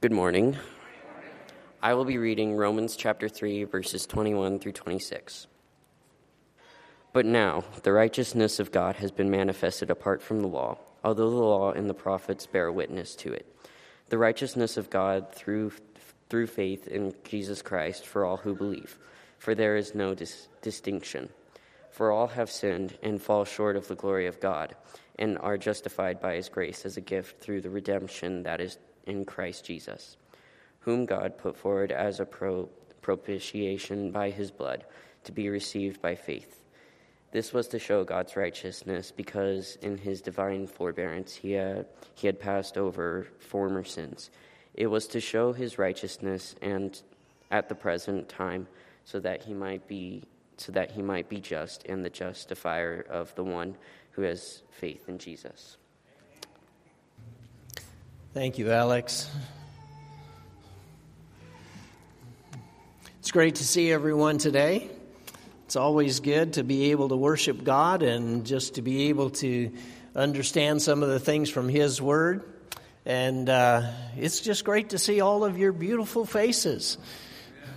Good 0.00 0.12
morning. 0.12 0.56
I 1.82 1.92
will 1.92 2.06
be 2.06 2.16
reading 2.16 2.56
Romans 2.56 2.96
chapter 2.96 3.28
3, 3.28 3.64
verses 3.64 4.06
21 4.06 4.58
through 4.58 4.72
26. 4.72 5.46
But 7.12 7.26
now, 7.26 7.64
the 7.82 7.92
righteousness 7.92 8.60
of 8.60 8.72
God 8.72 8.96
has 8.96 9.10
been 9.10 9.30
manifested 9.30 9.90
apart 9.90 10.22
from 10.22 10.40
the 10.40 10.48
law, 10.48 10.78
although 11.04 11.28
the 11.28 11.36
law 11.36 11.72
and 11.72 11.90
the 11.90 11.92
prophets 11.92 12.46
bear 12.46 12.72
witness 12.72 13.14
to 13.16 13.30
it. 13.34 13.54
The 14.08 14.16
righteousness 14.16 14.78
of 14.78 14.88
God 14.88 15.34
through, 15.34 15.72
through 16.30 16.46
faith 16.46 16.88
in 16.88 17.12
Jesus 17.22 17.60
Christ 17.60 18.06
for 18.06 18.24
all 18.24 18.38
who 18.38 18.54
believe, 18.54 18.96
for 19.36 19.54
there 19.54 19.76
is 19.76 19.94
no 19.94 20.14
dis- 20.14 20.48
distinction. 20.62 21.28
For 21.90 22.10
all 22.10 22.28
have 22.28 22.50
sinned 22.50 22.96
and 23.02 23.20
fall 23.20 23.44
short 23.44 23.76
of 23.76 23.86
the 23.86 23.96
glory 23.96 24.26
of 24.26 24.40
God, 24.40 24.76
and 25.18 25.36
are 25.40 25.58
justified 25.58 26.22
by 26.22 26.36
his 26.36 26.48
grace 26.48 26.86
as 26.86 26.96
a 26.96 27.02
gift 27.02 27.42
through 27.42 27.60
the 27.60 27.68
redemption 27.68 28.44
that 28.44 28.62
is 28.62 28.78
in 29.06 29.24
Christ 29.24 29.64
Jesus, 29.64 30.16
whom 30.80 31.06
God 31.06 31.38
put 31.38 31.56
forward 31.56 31.92
as 31.92 32.20
a 32.20 32.26
pro- 32.26 32.68
propitiation 33.02 34.10
by 34.10 34.30
his 34.30 34.50
blood 34.50 34.84
to 35.24 35.32
be 35.32 35.48
received 35.48 36.00
by 36.00 36.14
faith. 36.14 36.62
This 37.32 37.52
was 37.52 37.68
to 37.68 37.78
show 37.78 38.02
God's 38.02 38.36
righteousness 38.36 39.12
because 39.12 39.76
in 39.82 39.98
his 39.98 40.20
divine 40.20 40.66
forbearance 40.66 41.34
he 41.34 41.52
had, 41.52 41.86
he 42.14 42.26
had 42.26 42.40
passed 42.40 42.76
over 42.76 43.28
former 43.38 43.84
sins. 43.84 44.30
It 44.74 44.88
was 44.88 45.06
to 45.08 45.20
show 45.20 45.52
his 45.52 45.78
righteousness 45.78 46.56
and 46.60 47.00
at 47.50 47.68
the 47.68 47.74
present 47.74 48.28
time 48.28 48.66
so 49.04 49.20
that 49.20 49.44
he 49.44 49.54
might 49.54 49.86
be 49.86 50.24
so 50.56 50.72
that 50.72 50.90
he 50.90 51.00
might 51.00 51.26
be 51.30 51.40
just 51.40 51.86
and 51.86 52.04
the 52.04 52.10
justifier 52.10 53.06
of 53.08 53.34
the 53.34 53.42
one 53.42 53.74
who 54.10 54.22
has 54.22 54.62
faith 54.70 55.08
in 55.08 55.16
Jesus. 55.16 55.78
Thank 58.32 58.58
you, 58.58 58.70
Alex. 58.70 59.28
It's 63.18 63.32
great 63.32 63.56
to 63.56 63.64
see 63.64 63.90
everyone 63.90 64.38
today. 64.38 64.88
It's 65.64 65.74
always 65.74 66.20
good 66.20 66.52
to 66.52 66.62
be 66.62 66.92
able 66.92 67.08
to 67.08 67.16
worship 67.16 67.64
God 67.64 68.04
and 68.04 68.46
just 68.46 68.76
to 68.76 68.82
be 68.82 69.08
able 69.08 69.30
to 69.30 69.72
understand 70.14 70.80
some 70.80 71.02
of 71.02 71.08
the 71.08 71.18
things 71.18 71.50
from 71.50 71.68
His 71.68 72.00
Word. 72.00 72.44
And 73.04 73.48
uh, 73.48 73.90
it's 74.16 74.38
just 74.38 74.64
great 74.64 74.90
to 74.90 74.98
see 74.98 75.20
all 75.20 75.44
of 75.44 75.58
your 75.58 75.72
beautiful 75.72 76.24
faces. 76.24 76.98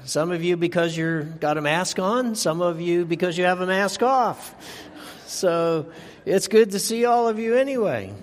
Some 0.06 0.30
of 0.30 0.44
you 0.44 0.56
because 0.56 0.96
you've 0.96 1.40
got 1.40 1.58
a 1.58 1.62
mask 1.62 1.98
on, 1.98 2.36
some 2.36 2.62
of 2.62 2.80
you 2.80 3.06
because 3.06 3.40
you 3.40 3.46
have 3.46 3.60
a 3.62 3.66
mask 3.66 4.04
off. 4.04 4.54
So 5.26 5.92
it's 6.28 6.48
good 6.48 6.70
to 6.72 6.80
see 6.80 7.06
all 7.06 7.28
of 7.28 7.40
you 7.40 7.56
anyway. 7.56 8.14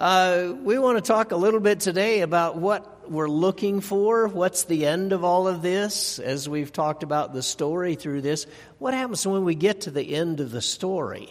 Uh, 0.00 0.54
we 0.62 0.78
want 0.78 0.96
to 0.96 1.02
talk 1.02 1.30
a 1.30 1.36
little 1.36 1.60
bit 1.60 1.78
today 1.78 2.22
about 2.22 2.56
what 2.56 3.10
we're 3.10 3.28
looking 3.28 3.82
for. 3.82 4.28
What's 4.28 4.64
the 4.64 4.86
end 4.86 5.12
of 5.12 5.24
all 5.24 5.46
of 5.46 5.60
this? 5.60 6.18
As 6.18 6.48
we've 6.48 6.72
talked 6.72 7.02
about 7.02 7.34
the 7.34 7.42
story 7.42 7.96
through 7.96 8.22
this, 8.22 8.46
what 8.78 8.94
happens 8.94 9.26
when 9.26 9.44
we 9.44 9.54
get 9.54 9.82
to 9.82 9.90
the 9.90 10.14
end 10.14 10.40
of 10.40 10.52
the 10.52 10.62
story? 10.62 11.28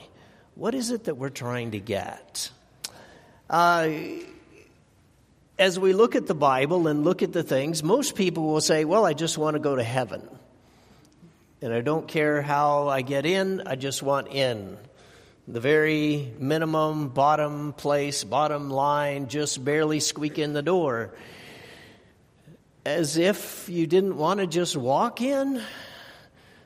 What 0.53 0.75
is 0.75 0.91
it 0.91 1.05
that 1.05 1.15
we're 1.15 1.29
trying 1.31 1.71
to 1.71 1.79
get? 1.79 2.51
Uh, 3.49 3.89
as 5.57 5.79
we 5.79 5.93
look 5.93 6.15
at 6.15 6.27
the 6.27 6.35
Bible 6.35 6.87
and 6.87 7.03
look 7.03 7.23
at 7.23 7.33
the 7.33 7.41
things, 7.41 7.81
most 7.81 8.13
people 8.13 8.43
will 8.43 8.61
say, 8.61 8.85
Well, 8.85 9.03
I 9.03 9.13
just 9.13 9.35
want 9.35 9.55
to 9.55 9.59
go 9.59 9.77
to 9.77 9.83
heaven. 9.83 10.29
And 11.63 11.73
I 11.73 11.81
don't 11.81 12.07
care 12.07 12.43
how 12.43 12.87
I 12.87 13.01
get 13.01 13.25
in, 13.25 13.63
I 13.65 13.77
just 13.77 14.03
want 14.03 14.27
in 14.27 14.77
the 15.49 15.59
very 15.59 16.31
minimum, 16.37 17.09
bottom 17.09 17.73
place, 17.73 18.23
bottom 18.23 18.69
line, 18.69 19.27
just 19.27 19.65
barely 19.65 19.99
squeak 19.99 20.37
in 20.37 20.53
the 20.53 20.61
door. 20.61 21.11
As 22.85 23.17
if 23.17 23.67
you 23.67 23.87
didn't 23.87 24.15
want 24.15 24.41
to 24.41 24.47
just 24.47 24.77
walk 24.77 25.21
in. 25.21 25.59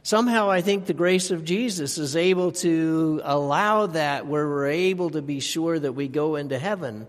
Somehow, 0.04 0.50
I 0.50 0.60
think 0.60 0.86
the 0.86 0.94
grace 0.94 1.32
of 1.32 1.46
Jesus 1.46 1.98
is 1.98 2.18
able 2.18 2.52
to 2.52 3.22
allow 3.24 3.88
that 3.88 4.28
where 4.28 4.46
we're 4.46 4.68
able 4.68 5.12
to 5.12 5.22
be 5.22 5.40
sure 5.40 5.80
that 5.80 5.94
we 5.94 6.10
go 6.10 6.36
into 6.36 6.60
heaven. 6.60 7.08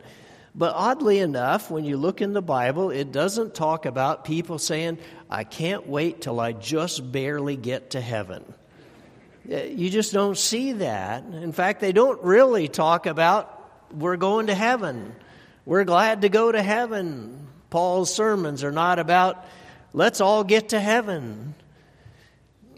But 0.55 0.75
oddly 0.77 1.19
enough, 1.19 1.73
when 1.73 1.84
you 1.84 1.97
look 1.97 2.23
in 2.23 2.34
the 2.34 2.41
Bible, 2.41 2.91
it 2.91 3.11
doesn't 3.11 3.53
talk 3.53 3.84
about 3.84 4.25
people 4.25 4.61
saying, 4.61 4.99
I 5.29 5.43
can't 5.43 5.89
wait 5.89 6.21
till 6.21 6.39
I 6.39 6.53
just 6.53 7.11
barely 7.11 7.57
get 7.57 7.91
to 7.91 8.01
heaven. 8.01 8.45
Uh, 9.50 9.56
you 9.56 9.91
just 9.91 10.12
don't 10.12 10.38
see 10.38 10.72
that. 10.72 11.25
In 11.25 11.53
fact, 11.53 11.81
they 11.81 11.93
don't 11.93 12.22
really 12.22 12.69
talk 12.69 13.06
about 13.06 13.50
we're 13.93 14.16
going 14.16 14.47
to 14.47 14.55
heaven. 14.55 15.15
We're 15.66 15.84
glad 15.84 16.22
to 16.22 16.28
go 16.28 16.50
to 16.50 16.62
heaven. 16.62 17.47
Paul's 17.71 18.12
sermons 18.12 18.65
are 18.65 18.72
not 18.72 18.99
about 18.99 19.44
let's 19.93 20.21
all 20.21 20.44
get 20.44 20.71
to 20.71 20.81
heaven. 20.81 21.54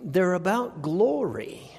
They're 0.03 0.35
about 0.35 0.83
glory. 0.83 1.71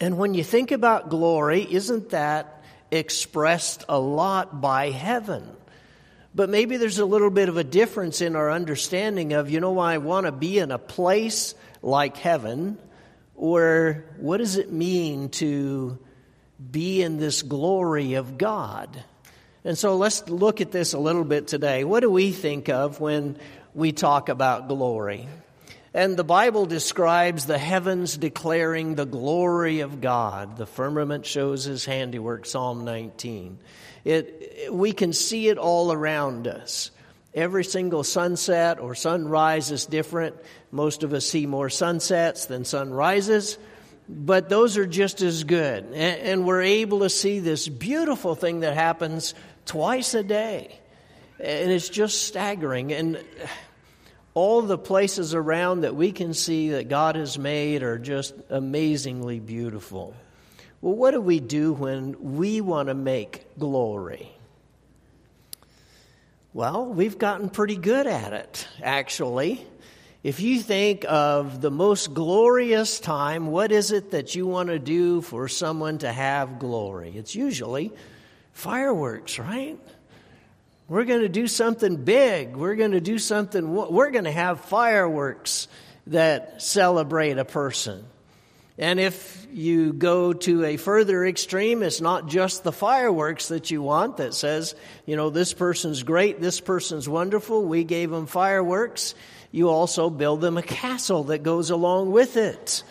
And 0.00 0.18
when 0.18 0.34
you 0.34 0.44
think 0.44 0.72
about 0.72 1.08
glory, 1.08 1.66
isn't 1.70 2.10
that 2.10 2.62
expressed 2.90 3.84
a 3.88 3.98
lot 3.98 4.60
by 4.60 4.90
heaven? 4.90 5.48
But 6.34 6.50
maybe 6.50 6.76
there's 6.76 6.98
a 6.98 7.06
little 7.06 7.30
bit 7.30 7.48
of 7.48 7.56
a 7.56 7.64
difference 7.64 8.20
in 8.20 8.36
our 8.36 8.50
understanding 8.50 9.32
of, 9.32 9.50
you 9.50 9.60
know, 9.60 9.78
I 9.78 9.98
want 9.98 10.26
to 10.26 10.32
be 10.32 10.58
in 10.58 10.70
a 10.70 10.78
place 10.78 11.54
like 11.82 12.18
heaven 12.18 12.76
or 13.36 14.04
what 14.18 14.38
does 14.38 14.56
it 14.56 14.72
mean 14.72 15.28
to 15.28 15.98
be 16.70 17.02
in 17.02 17.18
this 17.18 17.42
glory 17.42 18.14
of 18.14 18.38
God? 18.38 19.04
And 19.64 19.76
so 19.76 19.96
let's 19.96 20.28
look 20.28 20.60
at 20.60 20.72
this 20.72 20.92
a 20.92 20.98
little 20.98 21.24
bit 21.24 21.48
today. 21.48 21.84
What 21.84 22.00
do 22.00 22.10
we 22.10 22.32
think 22.32 22.68
of 22.68 23.00
when 23.00 23.38
we 23.74 23.92
talk 23.92 24.28
about 24.28 24.68
glory? 24.68 25.28
And 25.92 26.16
the 26.16 26.24
Bible 26.24 26.66
describes 26.66 27.46
the 27.46 27.58
heavens 27.58 28.16
declaring 28.16 28.94
the 28.94 29.06
glory 29.06 29.80
of 29.80 30.00
God. 30.00 30.56
The 30.56 30.66
firmament 30.66 31.24
shows 31.24 31.64
his 31.64 31.84
handiwork, 31.84 32.46
Psalm 32.46 32.84
19. 32.84 33.58
It, 34.04 34.68
we 34.70 34.92
can 34.92 35.12
see 35.12 35.48
it 35.48 35.58
all 35.58 35.90
around 35.90 36.48
us. 36.48 36.90
Every 37.34 37.64
single 37.64 38.04
sunset 38.04 38.78
or 38.78 38.94
sunrise 38.94 39.70
is 39.70 39.86
different. 39.86 40.36
Most 40.76 41.02
of 41.02 41.12
us 41.14 41.26
see 41.26 41.46
more 41.46 41.70
sunsets 41.70 42.46
than 42.46 42.64
sunrises, 42.64 43.58
but 44.08 44.48
those 44.48 44.76
are 44.76 44.86
just 44.86 45.22
as 45.22 45.42
good. 45.42 45.86
And, 45.94 46.46
we're 46.46 46.62
able 46.62 47.00
to 47.00 47.10
see 47.10 47.40
this 47.40 47.66
beautiful 47.66 48.34
thing 48.34 48.60
that 48.60 48.74
happens 48.74 49.34
twice 49.64 50.14
a 50.14 50.22
day. 50.22 50.78
And 51.40 51.72
it's 51.72 51.88
just 51.88 52.24
staggering. 52.24 52.92
And 52.92 53.18
all 54.34 54.60
the 54.60 54.78
places 54.78 55.34
around 55.34 55.80
that 55.80 55.96
we 55.96 56.12
can 56.12 56.34
see 56.34 56.70
that 56.70 56.88
God 56.90 57.16
has 57.16 57.38
made 57.38 57.82
are 57.82 57.98
just 57.98 58.34
amazingly 58.50 59.40
beautiful. 59.40 60.14
Well, 60.82 60.94
what 60.94 61.12
do 61.12 61.22
we 61.22 61.40
do 61.40 61.72
when 61.72 62.36
we 62.36 62.60
want 62.60 62.88
to 62.88 62.94
make 62.94 63.58
glory? 63.58 64.30
Well, 66.52 66.86
we've 66.86 67.18
gotten 67.18 67.48
pretty 67.48 67.76
good 67.76 68.06
at 68.06 68.32
it, 68.32 68.68
actually. 68.82 69.66
If 70.26 70.40
you 70.40 70.58
think 70.58 71.04
of 71.08 71.60
the 71.60 71.70
most 71.70 72.12
glorious 72.12 72.98
time, 72.98 73.46
what 73.46 73.70
is 73.70 73.92
it 73.92 74.10
that 74.10 74.34
you 74.34 74.44
want 74.44 74.70
to 74.70 74.80
do 74.80 75.20
for 75.20 75.46
someone 75.46 75.98
to 75.98 76.10
have 76.10 76.58
glory? 76.58 77.12
It's 77.14 77.36
usually 77.36 77.92
fireworks, 78.52 79.38
right? 79.38 79.78
We're 80.88 81.04
going 81.04 81.20
to 81.20 81.28
do 81.28 81.46
something 81.46 82.02
big. 82.02 82.56
We're 82.56 82.74
going 82.74 82.90
to 82.90 83.00
do 83.00 83.20
something, 83.20 83.72
we're 83.72 84.10
going 84.10 84.24
to 84.24 84.32
have 84.32 84.62
fireworks 84.62 85.68
that 86.08 86.60
celebrate 86.60 87.38
a 87.38 87.44
person. 87.44 88.04
And 88.78 88.98
if 88.98 89.46
you 89.52 89.92
go 89.92 90.32
to 90.32 90.64
a 90.64 90.76
further 90.76 91.24
extreme, 91.24 91.84
it's 91.84 92.00
not 92.00 92.26
just 92.26 92.64
the 92.64 92.72
fireworks 92.72 93.46
that 93.46 93.70
you 93.70 93.80
want 93.80 94.16
that 94.16 94.34
says, 94.34 94.74
you 95.06 95.14
know, 95.14 95.30
this 95.30 95.52
person's 95.52 96.02
great, 96.02 96.40
this 96.40 96.60
person's 96.60 97.08
wonderful, 97.08 97.64
we 97.64 97.84
gave 97.84 98.10
them 98.10 98.26
fireworks. 98.26 99.14
You 99.50 99.68
also 99.68 100.10
build 100.10 100.40
them 100.40 100.56
a 100.56 100.62
castle 100.62 101.24
that 101.24 101.42
goes 101.42 101.70
along 101.70 102.12
with 102.12 102.36
it. 102.36 102.82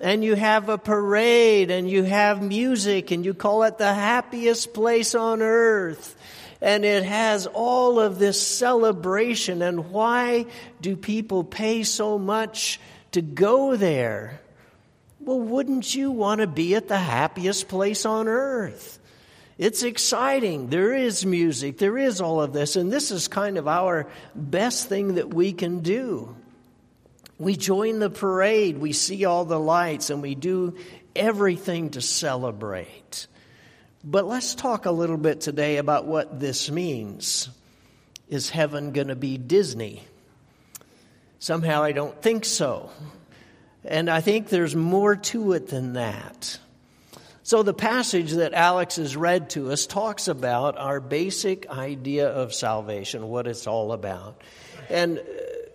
And 0.00 0.22
you 0.22 0.34
have 0.34 0.68
a 0.68 0.78
parade 0.78 1.70
and 1.70 1.88
you 1.88 2.02
have 2.02 2.42
music 2.42 3.10
and 3.10 3.24
you 3.24 3.32
call 3.32 3.62
it 3.62 3.78
the 3.78 3.92
happiest 3.92 4.74
place 4.74 5.14
on 5.14 5.40
earth. 5.40 6.14
And 6.60 6.84
it 6.84 7.04
has 7.04 7.46
all 7.46 7.98
of 7.98 8.18
this 8.18 8.40
celebration. 8.40 9.62
And 9.62 9.90
why 9.90 10.46
do 10.80 10.96
people 10.96 11.44
pay 11.44 11.82
so 11.82 12.18
much 12.18 12.78
to 13.12 13.22
go 13.22 13.76
there? 13.76 14.40
Well, 15.20 15.40
wouldn't 15.40 15.94
you 15.94 16.10
want 16.10 16.40
to 16.40 16.46
be 16.46 16.74
at 16.74 16.88
the 16.88 16.98
happiest 16.98 17.68
place 17.68 18.04
on 18.04 18.28
earth? 18.28 18.98
It's 19.58 19.82
exciting. 19.82 20.68
There 20.68 20.94
is 20.94 21.24
music. 21.24 21.78
There 21.78 21.96
is 21.96 22.20
all 22.20 22.42
of 22.42 22.52
this. 22.52 22.76
And 22.76 22.92
this 22.92 23.10
is 23.10 23.28
kind 23.28 23.56
of 23.56 23.66
our 23.66 24.06
best 24.34 24.88
thing 24.88 25.14
that 25.14 25.32
we 25.32 25.52
can 25.52 25.80
do. 25.80 26.36
We 27.38 27.56
join 27.56 27.98
the 27.98 28.08
parade, 28.08 28.78
we 28.78 28.92
see 28.92 29.26
all 29.26 29.44
the 29.44 29.60
lights, 29.60 30.08
and 30.08 30.22
we 30.22 30.34
do 30.34 30.76
everything 31.14 31.90
to 31.90 32.00
celebrate. 32.00 33.26
But 34.02 34.26
let's 34.26 34.54
talk 34.54 34.86
a 34.86 34.90
little 34.90 35.18
bit 35.18 35.42
today 35.42 35.76
about 35.76 36.06
what 36.06 36.40
this 36.40 36.70
means. 36.70 37.50
Is 38.28 38.48
heaven 38.48 38.92
going 38.92 39.08
to 39.08 39.16
be 39.16 39.36
Disney? 39.36 40.02
Somehow 41.38 41.82
I 41.82 41.92
don't 41.92 42.20
think 42.22 42.44
so. 42.44 42.90
And 43.84 44.08
I 44.08 44.20
think 44.20 44.48
there's 44.48 44.74
more 44.74 45.16
to 45.16 45.52
it 45.52 45.68
than 45.68 45.92
that. 45.92 46.58
So, 47.46 47.62
the 47.62 47.72
passage 47.72 48.32
that 48.32 48.54
Alex 48.54 48.96
has 48.96 49.16
read 49.16 49.50
to 49.50 49.70
us 49.70 49.86
talks 49.86 50.26
about 50.26 50.76
our 50.76 50.98
basic 50.98 51.70
idea 51.70 52.28
of 52.28 52.52
salvation, 52.52 53.28
what 53.28 53.46
it's 53.46 53.68
all 53.68 53.92
about. 53.92 54.42
And 54.90 55.20
uh, 55.20 55.22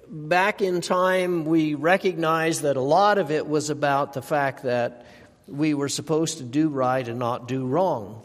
back 0.09 0.61
in 0.61 0.81
time, 0.81 1.45
we 1.45 1.75
recognized 1.75 2.63
that 2.63 2.75
a 2.75 2.81
lot 2.81 3.19
of 3.19 3.31
it 3.31 3.47
was 3.47 3.69
about 3.69 4.11
the 4.11 4.21
fact 4.21 4.63
that 4.63 5.05
we 5.47 5.73
were 5.73 5.87
supposed 5.87 6.39
to 6.39 6.43
do 6.43 6.67
right 6.67 7.07
and 7.07 7.19
not 7.19 7.47
do 7.47 7.65
wrong. 7.65 8.21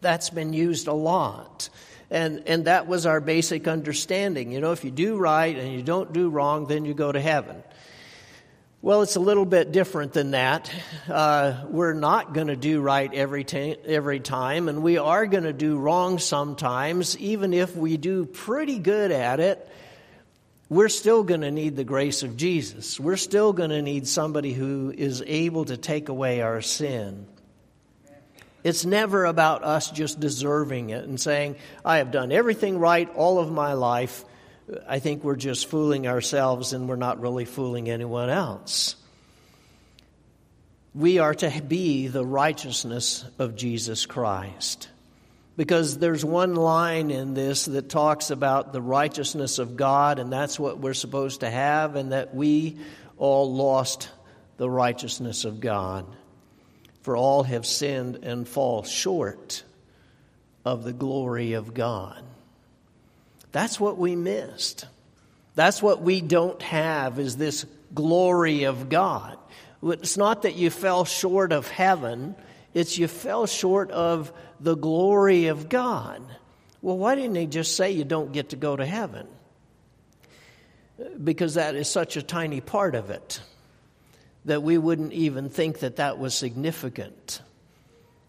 That's 0.00 0.30
been 0.30 0.52
used 0.52 0.88
a 0.88 0.92
lot. 0.92 1.68
And, 2.10 2.42
and 2.48 2.64
that 2.64 2.88
was 2.88 3.06
our 3.06 3.20
basic 3.20 3.68
understanding. 3.68 4.50
You 4.50 4.60
know, 4.60 4.72
if 4.72 4.82
you 4.82 4.90
do 4.90 5.16
right 5.16 5.56
and 5.56 5.72
you 5.72 5.84
don't 5.84 6.12
do 6.12 6.28
wrong, 6.28 6.66
then 6.66 6.84
you 6.84 6.92
go 6.92 7.12
to 7.12 7.20
heaven. 7.20 7.62
Well, 8.80 9.02
it's 9.02 9.16
a 9.16 9.20
little 9.20 9.44
bit 9.44 9.72
different 9.72 10.12
than 10.12 10.30
that. 10.30 10.70
Uh, 11.08 11.64
we're 11.68 11.94
not 11.94 12.32
going 12.32 12.46
to 12.46 12.54
do 12.54 12.80
right 12.80 13.12
every, 13.12 13.42
t- 13.42 13.74
every 13.84 14.20
time, 14.20 14.68
and 14.68 14.84
we 14.84 14.98
are 14.98 15.26
going 15.26 15.42
to 15.42 15.52
do 15.52 15.76
wrong 15.76 16.20
sometimes. 16.20 17.18
Even 17.18 17.52
if 17.52 17.74
we 17.74 17.96
do 17.96 18.24
pretty 18.24 18.78
good 18.78 19.10
at 19.10 19.40
it, 19.40 19.68
we're 20.68 20.88
still 20.88 21.24
going 21.24 21.40
to 21.40 21.50
need 21.50 21.74
the 21.74 21.82
grace 21.82 22.22
of 22.22 22.36
Jesus. 22.36 23.00
We're 23.00 23.16
still 23.16 23.52
going 23.52 23.70
to 23.70 23.82
need 23.82 24.06
somebody 24.06 24.52
who 24.52 24.94
is 24.96 25.24
able 25.26 25.64
to 25.64 25.76
take 25.76 26.08
away 26.08 26.40
our 26.40 26.60
sin. 26.60 27.26
It's 28.62 28.84
never 28.84 29.24
about 29.24 29.64
us 29.64 29.90
just 29.90 30.20
deserving 30.20 30.90
it 30.90 31.04
and 31.04 31.20
saying, 31.20 31.56
I 31.84 31.96
have 31.96 32.12
done 32.12 32.30
everything 32.30 32.78
right 32.78 33.12
all 33.16 33.40
of 33.40 33.50
my 33.50 33.72
life. 33.72 34.24
I 34.86 34.98
think 34.98 35.24
we're 35.24 35.36
just 35.36 35.66
fooling 35.66 36.06
ourselves 36.06 36.72
and 36.72 36.88
we're 36.88 36.96
not 36.96 37.20
really 37.20 37.44
fooling 37.44 37.88
anyone 37.88 38.28
else. 38.28 38.96
We 40.94 41.18
are 41.18 41.34
to 41.34 41.62
be 41.66 42.08
the 42.08 42.24
righteousness 42.24 43.24
of 43.38 43.56
Jesus 43.56 44.06
Christ. 44.06 44.88
Because 45.56 45.98
there's 45.98 46.24
one 46.24 46.54
line 46.54 47.10
in 47.10 47.34
this 47.34 47.64
that 47.64 47.88
talks 47.88 48.30
about 48.30 48.72
the 48.72 48.80
righteousness 48.80 49.58
of 49.58 49.76
God, 49.76 50.20
and 50.20 50.32
that's 50.32 50.58
what 50.58 50.78
we're 50.78 50.94
supposed 50.94 51.40
to 51.40 51.50
have, 51.50 51.96
and 51.96 52.12
that 52.12 52.32
we 52.32 52.78
all 53.16 53.52
lost 53.52 54.08
the 54.56 54.70
righteousness 54.70 55.44
of 55.44 55.58
God. 55.60 56.06
For 57.02 57.16
all 57.16 57.42
have 57.42 57.66
sinned 57.66 58.16
and 58.22 58.46
fall 58.46 58.84
short 58.84 59.64
of 60.64 60.84
the 60.84 60.92
glory 60.92 61.54
of 61.54 61.74
God. 61.74 62.22
That's 63.52 63.80
what 63.80 63.98
we 63.98 64.16
missed. 64.16 64.86
That's 65.54 65.82
what 65.82 66.02
we 66.02 66.20
don't 66.20 66.60
have 66.62 67.18
is 67.18 67.36
this 67.36 67.66
glory 67.94 68.64
of 68.64 68.88
God. 68.88 69.38
It's 69.82 70.16
not 70.16 70.42
that 70.42 70.54
you 70.54 70.70
fell 70.70 71.04
short 71.04 71.52
of 71.52 71.68
heaven, 71.68 72.34
it's 72.74 72.98
you 72.98 73.08
fell 73.08 73.46
short 73.46 73.90
of 73.90 74.32
the 74.60 74.76
glory 74.76 75.46
of 75.46 75.68
God. 75.68 76.22
Well, 76.82 76.96
why 76.96 77.14
didn't 77.14 77.36
he 77.36 77.46
just 77.46 77.76
say 77.76 77.90
you 77.90 78.04
don't 78.04 78.32
get 78.32 78.50
to 78.50 78.56
go 78.56 78.76
to 78.76 78.86
heaven? 78.86 79.26
Because 81.22 81.54
that 81.54 81.74
is 81.74 81.88
such 81.88 82.16
a 82.16 82.22
tiny 82.22 82.60
part 82.60 82.94
of 82.94 83.10
it 83.10 83.40
that 84.44 84.62
we 84.62 84.78
wouldn't 84.78 85.12
even 85.12 85.48
think 85.48 85.80
that 85.80 85.96
that 85.96 86.18
was 86.18 86.34
significant. 86.34 87.40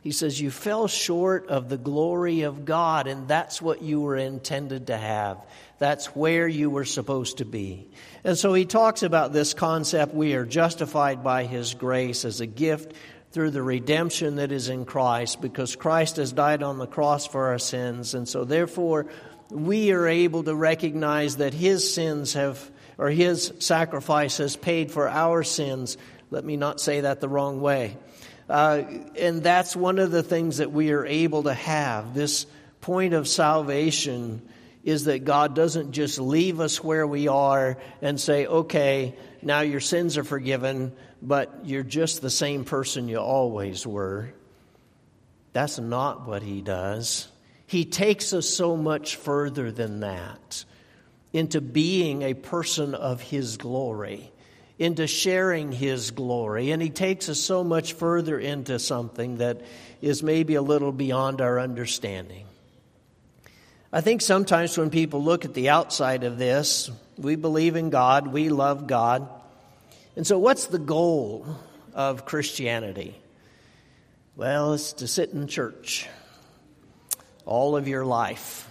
He 0.01 0.11
says, 0.11 0.39
You 0.39 0.51
fell 0.51 0.87
short 0.87 1.47
of 1.47 1.69
the 1.69 1.77
glory 1.77 2.41
of 2.41 2.65
God, 2.65 3.07
and 3.07 3.27
that's 3.27 3.61
what 3.61 3.81
you 3.81 4.01
were 4.01 4.17
intended 4.17 4.87
to 4.87 4.97
have. 4.97 5.45
That's 5.77 6.07
where 6.07 6.47
you 6.47 6.69
were 6.69 6.85
supposed 6.85 7.37
to 7.37 7.45
be. 7.45 7.87
And 8.23 8.37
so 8.37 8.53
he 8.53 8.65
talks 8.65 9.03
about 9.03 9.33
this 9.33 9.53
concept 9.53 10.13
we 10.13 10.33
are 10.33 10.45
justified 10.45 11.23
by 11.23 11.45
his 11.45 11.73
grace 11.73 12.25
as 12.25 12.41
a 12.41 12.47
gift 12.47 12.93
through 13.31 13.51
the 13.51 13.61
redemption 13.61 14.37
that 14.37 14.51
is 14.51 14.69
in 14.69 14.85
Christ, 14.85 15.41
because 15.41 15.75
Christ 15.75 16.15
has 16.15 16.31
died 16.31 16.63
on 16.63 16.79
the 16.79 16.87
cross 16.87 17.27
for 17.27 17.47
our 17.47 17.59
sins. 17.59 18.13
And 18.13 18.27
so, 18.27 18.43
therefore, 18.43 19.05
we 19.51 19.91
are 19.91 20.07
able 20.07 20.43
to 20.43 20.55
recognize 20.55 21.37
that 21.37 21.53
his 21.53 21.93
sins 21.93 22.33
have, 22.33 22.71
or 22.97 23.09
his 23.09 23.53
sacrifice 23.59 24.37
has 24.37 24.55
paid 24.55 24.91
for 24.91 25.07
our 25.07 25.43
sins. 25.43 25.97
Let 26.31 26.43
me 26.43 26.57
not 26.57 26.79
say 26.81 27.01
that 27.01 27.21
the 27.21 27.29
wrong 27.29 27.61
way. 27.61 27.97
Uh, 28.49 28.83
and 29.17 29.43
that's 29.43 29.75
one 29.75 29.99
of 29.99 30.09
the 30.09 30.23
things 30.23 30.57
that 30.57 30.71
we 30.71 30.91
are 30.91 31.05
able 31.05 31.43
to 31.43 31.53
have. 31.53 32.15
This 32.15 32.47
point 32.81 33.13
of 33.13 33.27
salvation 33.27 34.41
is 34.83 35.05
that 35.05 35.23
God 35.23 35.55
doesn't 35.55 35.91
just 35.91 36.19
leave 36.19 36.59
us 36.59 36.83
where 36.83 37.05
we 37.05 37.27
are 37.27 37.77
and 38.01 38.19
say, 38.19 38.47
okay, 38.47 39.15
now 39.43 39.61
your 39.61 39.79
sins 39.79 40.17
are 40.17 40.23
forgiven, 40.23 40.93
but 41.21 41.61
you're 41.65 41.83
just 41.83 42.21
the 42.21 42.29
same 42.29 42.65
person 42.65 43.07
you 43.07 43.19
always 43.19 43.85
were. 43.85 44.33
That's 45.53 45.77
not 45.77 46.27
what 46.27 46.41
He 46.41 46.61
does. 46.61 47.27
He 47.67 47.85
takes 47.85 48.33
us 48.33 48.49
so 48.49 48.75
much 48.75 49.15
further 49.15 49.71
than 49.71 49.99
that 49.99 50.65
into 51.33 51.61
being 51.61 52.23
a 52.23 52.33
person 52.33 52.95
of 52.95 53.21
His 53.21 53.57
glory 53.57 54.31
into 54.79 55.05
sharing 55.05 55.71
His 55.73 56.09
glory. 56.11 56.71
And 56.71 56.81
He 56.81 56.89
takes 56.89 57.29
us 57.29 57.39
so 57.39 57.63
much 57.63 57.93
further 57.93 58.39
into 58.39 58.79
something 58.79 59.37
that 59.37 59.61
is 60.01 60.23
maybe 60.23 60.55
a 60.55 60.61
little 60.61 60.93
beyond 60.93 61.41
our 61.41 61.59
understanding. 61.59 62.45
I 63.91 64.01
think 64.01 64.21
sometimes 64.21 64.77
when 64.77 64.89
people 64.89 65.23
look 65.23 65.45
at 65.45 65.53
the 65.53 65.69
outside 65.69 66.23
of 66.23 66.37
this, 66.37 66.89
we 67.17 67.35
believe 67.35 67.75
in 67.75 67.89
God, 67.89 68.27
we 68.27 68.49
love 68.49 68.87
God. 68.87 69.27
And 70.15 70.25
so, 70.25 70.39
what's 70.39 70.67
the 70.67 70.79
goal 70.79 71.45
of 71.93 72.25
Christianity? 72.25 73.15
Well, 74.35 74.73
it's 74.73 74.93
to 74.93 75.07
sit 75.07 75.31
in 75.31 75.47
church 75.47 76.07
all 77.45 77.75
of 77.75 77.87
your 77.87 78.05
life 78.05 78.69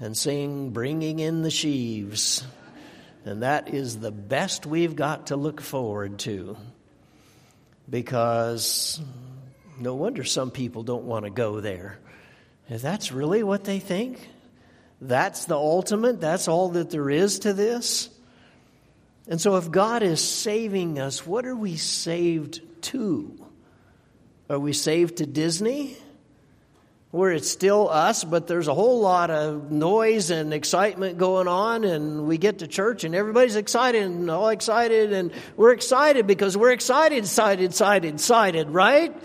and 0.00 0.16
sing 0.16 0.70
Bringing 0.70 1.18
in 1.18 1.42
the 1.42 1.50
Sheaves 1.50 2.44
and 3.28 3.42
that 3.42 3.74
is 3.74 4.00
the 4.00 4.10
best 4.10 4.64
we've 4.64 4.96
got 4.96 5.26
to 5.26 5.36
look 5.36 5.60
forward 5.60 6.18
to 6.20 6.56
because 7.88 9.00
no 9.78 9.94
wonder 9.94 10.24
some 10.24 10.50
people 10.50 10.82
don't 10.82 11.04
want 11.04 11.26
to 11.26 11.30
go 11.30 11.60
there. 11.60 11.98
If 12.70 12.80
that's 12.80 13.12
really 13.12 13.42
what 13.42 13.64
they 13.64 13.80
think, 13.80 14.26
that's 15.00 15.44
the 15.44 15.56
ultimate, 15.56 16.22
that's 16.22 16.48
all 16.48 16.70
that 16.70 16.88
there 16.90 17.10
is 17.10 17.40
to 17.40 17.52
this. 17.52 18.08
And 19.28 19.38
so, 19.38 19.56
if 19.56 19.70
God 19.70 20.02
is 20.02 20.24
saving 20.24 20.98
us, 20.98 21.26
what 21.26 21.44
are 21.44 21.54
we 21.54 21.76
saved 21.76 22.62
to? 22.84 23.38
Are 24.48 24.58
we 24.58 24.72
saved 24.72 25.18
to 25.18 25.26
Disney? 25.26 25.98
Where 27.10 27.32
it's 27.32 27.50
still 27.50 27.88
us, 27.88 28.22
but 28.22 28.46
there's 28.46 28.68
a 28.68 28.74
whole 28.74 29.00
lot 29.00 29.30
of 29.30 29.70
noise 29.70 30.30
and 30.30 30.52
excitement 30.52 31.16
going 31.16 31.48
on, 31.48 31.84
and 31.84 32.26
we 32.26 32.36
get 32.36 32.58
to 32.58 32.66
church 32.66 33.04
and 33.04 33.14
everybody's 33.14 33.56
excited 33.56 34.02
and 34.02 34.30
all 34.30 34.50
excited, 34.50 35.12
and 35.12 35.32
we're 35.56 35.72
excited 35.72 36.26
because 36.26 36.56
we're 36.56 36.72
excited, 36.72 37.18
excited, 37.18 37.64
excited, 37.64 38.14
excited, 38.14 38.68
right? 38.68 39.16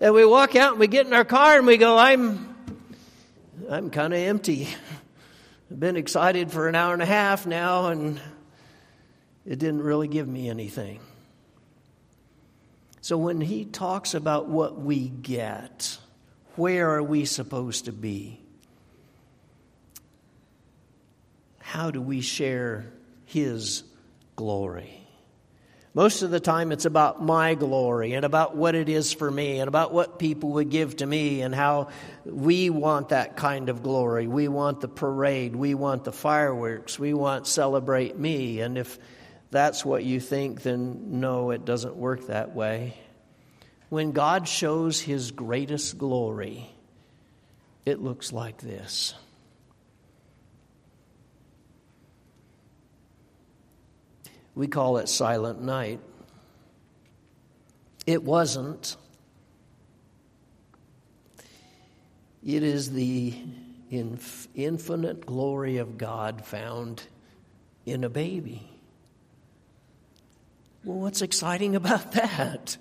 And 0.00 0.14
we 0.14 0.24
walk 0.24 0.54
out 0.54 0.72
and 0.72 0.80
we 0.80 0.86
get 0.86 1.06
in 1.06 1.12
our 1.12 1.24
car 1.24 1.58
and 1.58 1.66
we 1.66 1.78
go, 1.78 1.98
I'm, 1.98 2.54
I'm 3.68 3.90
kind 3.90 4.12
of 4.12 4.20
empty. 4.20 4.68
I've 5.68 5.80
been 5.80 5.96
excited 5.96 6.52
for 6.52 6.68
an 6.68 6.76
hour 6.76 6.92
and 6.92 7.02
a 7.02 7.06
half 7.06 7.44
now, 7.44 7.88
and 7.88 8.20
it 9.44 9.58
didn't 9.58 9.82
really 9.82 10.06
give 10.06 10.28
me 10.28 10.48
anything. 10.48 11.00
So 13.00 13.18
when 13.18 13.40
he 13.40 13.64
talks 13.64 14.14
about 14.14 14.46
what 14.46 14.80
we 14.80 15.08
get, 15.08 15.98
where 16.56 16.90
are 16.90 17.02
we 17.02 17.24
supposed 17.24 17.86
to 17.86 17.92
be? 17.92 18.40
How 21.58 21.90
do 21.90 22.00
we 22.00 22.20
share 22.20 22.92
His 23.24 23.84
glory? 24.36 25.02
Most 25.94 26.22
of 26.22 26.30
the 26.30 26.40
time, 26.40 26.72
it's 26.72 26.86
about 26.86 27.22
my 27.22 27.54
glory 27.54 28.14
and 28.14 28.24
about 28.24 28.56
what 28.56 28.74
it 28.74 28.88
is 28.88 29.12
for 29.12 29.30
me 29.30 29.58
and 29.58 29.68
about 29.68 29.92
what 29.92 30.18
people 30.18 30.52
would 30.52 30.70
give 30.70 30.96
to 30.96 31.06
me 31.06 31.42
and 31.42 31.54
how 31.54 31.88
we 32.24 32.70
want 32.70 33.10
that 33.10 33.36
kind 33.36 33.68
of 33.68 33.82
glory. 33.82 34.26
We 34.26 34.48
want 34.48 34.80
the 34.80 34.88
parade. 34.88 35.54
We 35.54 35.74
want 35.74 36.04
the 36.04 36.12
fireworks. 36.12 36.98
We 36.98 37.12
want 37.12 37.46
celebrate 37.46 38.18
me. 38.18 38.60
And 38.60 38.78
if 38.78 38.98
that's 39.50 39.84
what 39.84 40.02
you 40.02 40.18
think, 40.18 40.62
then 40.62 41.20
no, 41.20 41.50
it 41.50 41.66
doesn't 41.66 41.94
work 41.94 42.28
that 42.28 42.54
way. 42.54 42.96
When 43.92 44.12
God 44.12 44.48
shows 44.48 45.02
his 45.02 45.32
greatest 45.32 45.98
glory, 45.98 46.66
it 47.84 48.00
looks 48.00 48.32
like 48.32 48.56
this. 48.56 49.12
We 54.54 54.66
call 54.66 54.96
it 54.96 55.10
Silent 55.10 55.60
Night. 55.60 56.00
It 58.06 58.22
wasn't. 58.22 58.96
It 62.42 62.62
is 62.62 62.92
the 62.92 63.34
inf- 63.90 64.48
infinite 64.54 65.26
glory 65.26 65.76
of 65.76 65.98
God 65.98 66.46
found 66.46 67.02
in 67.84 68.04
a 68.04 68.08
baby. 68.08 68.70
Well, 70.82 70.96
what's 70.96 71.20
exciting 71.20 71.76
about 71.76 72.12
that? 72.12 72.78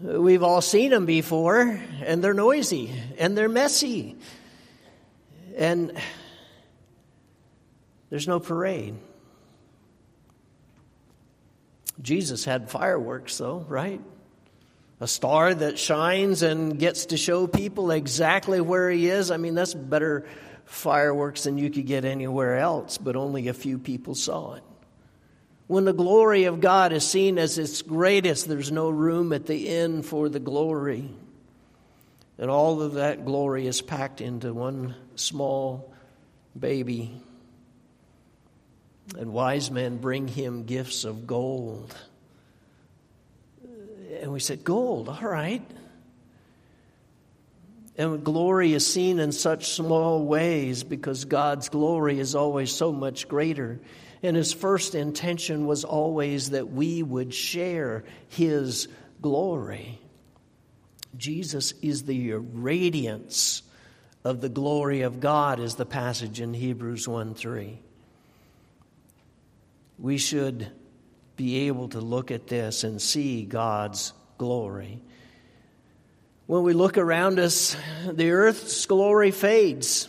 We've 0.00 0.42
all 0.42 0.60
seen 0.60 0.90
them 0.90 1.06
before, 1.06 1.80
and 2.04 2.22
they're 2.22 2.34
noisy 2.34 2.90
and 3.18 3.38
they're 3.38 3.48
messy. 3.48 4.16
And 5.56 5.92
there's 8.10 8.26
no 8.26 8.40
parade. 8.40 8.96
Jesus 12.02 12.44
had 12.44 12.70
fireworks, 12.70 13.38
though, 13.38 13.64
right? 13.68 14.00
A 15.00 15.06
star 15.06 15.54
that 15.54 15.78
shines 15.78 16.42
and 16.42 16.78
gets 16.78 17.06
to 17.06 17.16
show 17.16 17.46
people 17.46 17.90
exactly 17.90 18.60
where 18.60 18.90
he 18.90 19.08
is. 19.08 19.30
I 19.30 19.36
mean, 19.36 19.54
that's 19.54 19.74
better 19.74 20.26
fireworks 20.64 21.44
than 21.44 21.56
you 21.56 21.70
could 21.70 21.86
get 21.86 22.04
anywhere 22.04 22.58
else, 22.58 22.98
but 22.98 23.16
only 23.16 23.48
a 23.48 23.54
few 23.54 23.78
people 23.78 24.14
saw 24.14 24.54
it. 24.54 24.62
When 25.66 25.84
the 25.84 25.94
glory 25.94 26.44
of 26.44 26.60
God 26.60 26.92
is 26.92 27.06
seen 27.06 27.38
as 27.38 27.56
its 27.56 27.80
greatest, 27.80 28.48
there's 28.48 28.70
no 28.70 28.90
room 28.90 29.32
at 29.32 29.46
the 29.46 29.68
end 29.68 30.04
for 30.04 30.28
the 30.28 30.40
glory. 30.40 31.08
And 32.38 32.50
all 32.50 32.82
of 32.82 32.94
that 32.94 33.24
glory 33.24 33.66
is 33.66 33.80
packed 33.80 34.20
into 34.20 34.52
one 34.52 34.94
small 35.14 35.94
baby. 36.58 37.12
And 39.18 39.32
wise 39.32 39.70
men 39.70 39.98
bring 39.98 40.28
him 40.28 40.64
gifts 40.64 41.04
of 41.04 41.26
gold. 41.26 41.94
And 44.20 44.32
we 44.32 44.40
said, 44.40 44.64
Gold, 44.64 45.08
all 45.08 45.20
right. 45.20 45.62
And 47.96 48.24
glory 48.24 48.72
is 48.72 48.86
seen 48.86 49.20
in 49.20 49.30
such 49.30 49.68
small 49.68 50.24
ways 50.24 50.82
because 50.82 51.24
God's 51.26 51.68
glory 51.68 52.18
is 52.18 52.34
always 52.34 52.72
so 52.72 52.90
much 52.90 53.28
greater. 53.28 53.78
And 54.24 54.38
his 54.38 54.54
first 54.54 54.94
intention 54.94 55.66
was 55.66 55.84
always 55.84 56.50
that 56.50 56.72
we 56.72 57.02
would 57.02 57.34
share 57.34 58.04
his 58.30 58.88
glory. 59.20 60.00
Jesus 61.14 61.74
is 61.82 62.04
the 62.04 62.32
radiance 62.32 63.62
of 64.24 64.40
the 64.40 64.48
glory 64.48 65.02
of 65.02 65.20
God, 65.20 65.60
is 65.60 65.74
the 65.74 65.84
passage 65.84 66.40
in 66.40 66.54
Hebrews 66.54 67.06
1 67.06 67.34
3. 67.34 67.78
We 69.98 70.16
should 70.16 70.70
be 71.36 71.66
able 71.66 71.90
to 71.90 72.00
look 72.00 72.30
at 72.30 72.46
this 72.46 72.82
and 72.82 73.02
see 73.02 73.44
God's 73.44 74.14
glory. 74.38 75.02
When 76.46 76.62
we 76.62 76.72
look 76.72 76.96
around 76.96 77.38
us, 77.38 77.76
the 78.10 78.30
earth's 78.30 78.86
glory 78.86 79.32
fades. 79.32 80.08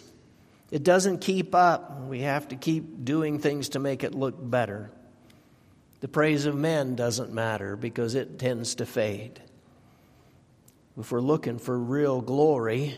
It 0.72 0.84
doesn't 0.84 1.20
keep 1.20 1.54
up. 1.54 2.02
We 2.06 2.22
have 2.22 2.48
to 2.50 2.56
keep 2.56 3.06
doing 3.06 3.40
things 3.40 3.70
to 3.70 3.80
make 3.80 4.04
it 4.04 4.16
look 4.16 4.36
better. 4.38 4.92
The 6.02 6.08
praise 6.08 6.46
of 6.46 6.56
men 6.56 6.96
doesn't 6.96 7.34
matter 7.34 7.76
because 7.76 8.16
it 8.16 8.40
tends 8.40 8.76
to 8.76 8.86
fade. 8.86 9.42
If 11.00 11.12
we're 11.12 11.22
looking 11.22 11.60
for 11.60 11.78
real 11.78 12.22
glory, 12.22 12.96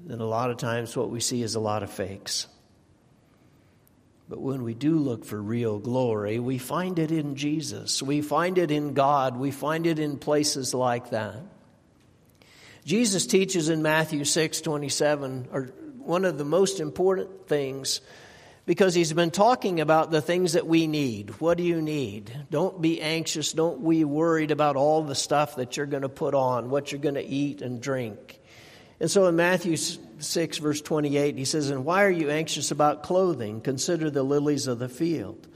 then 0.00 0.20
a 0.20 0.26
lot 0.26 0.50
of 0.50 0.56
times 0.56 0.96
what 0.96 1.10
we 1.10 1.20
see 1.20 1.42
is 1.42 1.54
a 1.54 1.60
lot 1.60 1.82
of 1.82 1.90
fakes. 1.90 2.46
But 4.28 4.40
when 4.40 4.62
we 4.62 4.74
do 4.74 4.98
look 4.98 5.24
for 5.24 5.40
real 5.40 5.78
glory, 5.78 6.38
we 6.38 6.58
find 6.58 6.98
it 6.98 7.10
in 7.10 7.34
Jesus. 7.34 8.02
We 8.02 8.20
find 8.20 8.58
it 8.58 8.70
in 8.70 8.92
God. 8.92 9.36
We 9.36 9.50
find 9.50 9.86
it 9.86 9.98
in 9.98 10.18
places 10.18 10.74
like 10.74 11.10
that. 11.10 11.42
Jesus 12.84 13.26
teaches 13.26 13.68
in 13.68 13.82
Matthew 13.82 14.24
6 14.24 14.60
27, 14.60 15.48
or 15.52 15.70
one 16.08 16.24
of 16.24 16.38
the 16.38 16.44
most 16.44 16.80
important 16.80 17.46
things 17.46 18.00
because 18.64 18.94
he's 18.94 19.12
been 19.12 19.30
talking 19.30 19.80
about 19.80 20.10
the 20.10 20.22
things 20.22 20.54
that 20.54 20.66
we 20.66 20.86
need. 20.86 21.30
What 21.40 21.58
do 21.58 21.64
you 21.64 21.82
need? 21.82 22.34
Don't 22.50 22.80
be 22.80 23.00
anxious. 23.00 23.52
Don't 23.52 23.86
be 23.86 24.04
worried 24.04 24.50
about 24.50 24.76
all 24.76 25.02
the 25.02 25.14
stuff 25.14 25.56
that 25.56 25.76
you're 25.76 25.86
going 25.86 26.02
to 26.02 26.08
put 26.08 26.34
on, 26.34 26.70
what 26.70 26.90
you're 26.90 27.00
going 27.00 27.14
to 27.14 27.24
eat 27.24 27.62
and 27.62 27.80
drink. 27.80 28.40
And 29.00 29.10
so 29.10 29.26
in 29.26 29.36
Matthew 29.36 29.76
6, 29.76 30.58
verse 30.58 30.80
28, 30.80 31.36
he 31.36 31.44
says, 31.44 31.70
And 31.70 31.84
why 31.84 32.04
are 32.04 32.10
you 32.10 32.30
anxious 32.30 32.70
about 32.70 33.02
clothing? 33.02 33.60
Consider 33.60 34.10
the 34.10 34.22
lilies 34.22 34.66
of 34.66 34.78
the 34.78 34.88
field, 34.88 35.46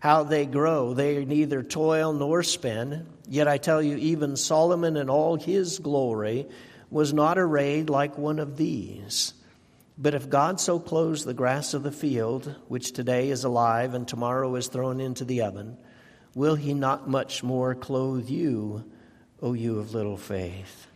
how 0.00 0.24
they 0.24 0.46
grow. 0.46 0.94
They 0.94 1.24
neither 1.24 1.62
toil 1.62 2.12
nor 2.12 2.42
spin. 2.42 3.06
Yet 3.28 3.48
I 3.48 3.58
tell 3.58 3.82
you, 3.82 3.96
even 3.96 4.36
Solomon 4.36 4.96
in 4.96 5.10
all 5.10 5.36
his 5.36 5.78
glory 5.78 6.46
was 6.90 7.12
not 7.12 7.38
arrayed 7.38 7.90
like 7.90 8.18
one 8.18 8.38
of 8.38 8.56
these. 8.56 9.34
But 9.98 10.14
if 10.14 10.30
God 10.30 10.60
so 10.60 10.78
clothes 10.80 11.24
the 11.24 11.34
grass 11.34 11.74
of 11.74 11.82
the 11.82 11.92
field, 11.92 12.54
which 12.68 12.92
today 12.92 13.30
is 13.30 13.44
alive 13.44 13.94
and 13.94 14.08
tomorrow 14.08 14.54
is 14.56 14.68
thrown 14.68 15.00
into 15.00 15.24
the 15.24 15.42
oven, 15.42 15.76
will 16.34 16.54
he 16.54 16.74
not 16.74 17.08
much 17.08 17.42
more 17.42 17.74
clothe 17.74 18.28
you, 18.28 18.84
O 19.42 19.52
you 19.52 19.78
of 19.78 19.94
little 19.94 20.16
faith? 20.16 20.86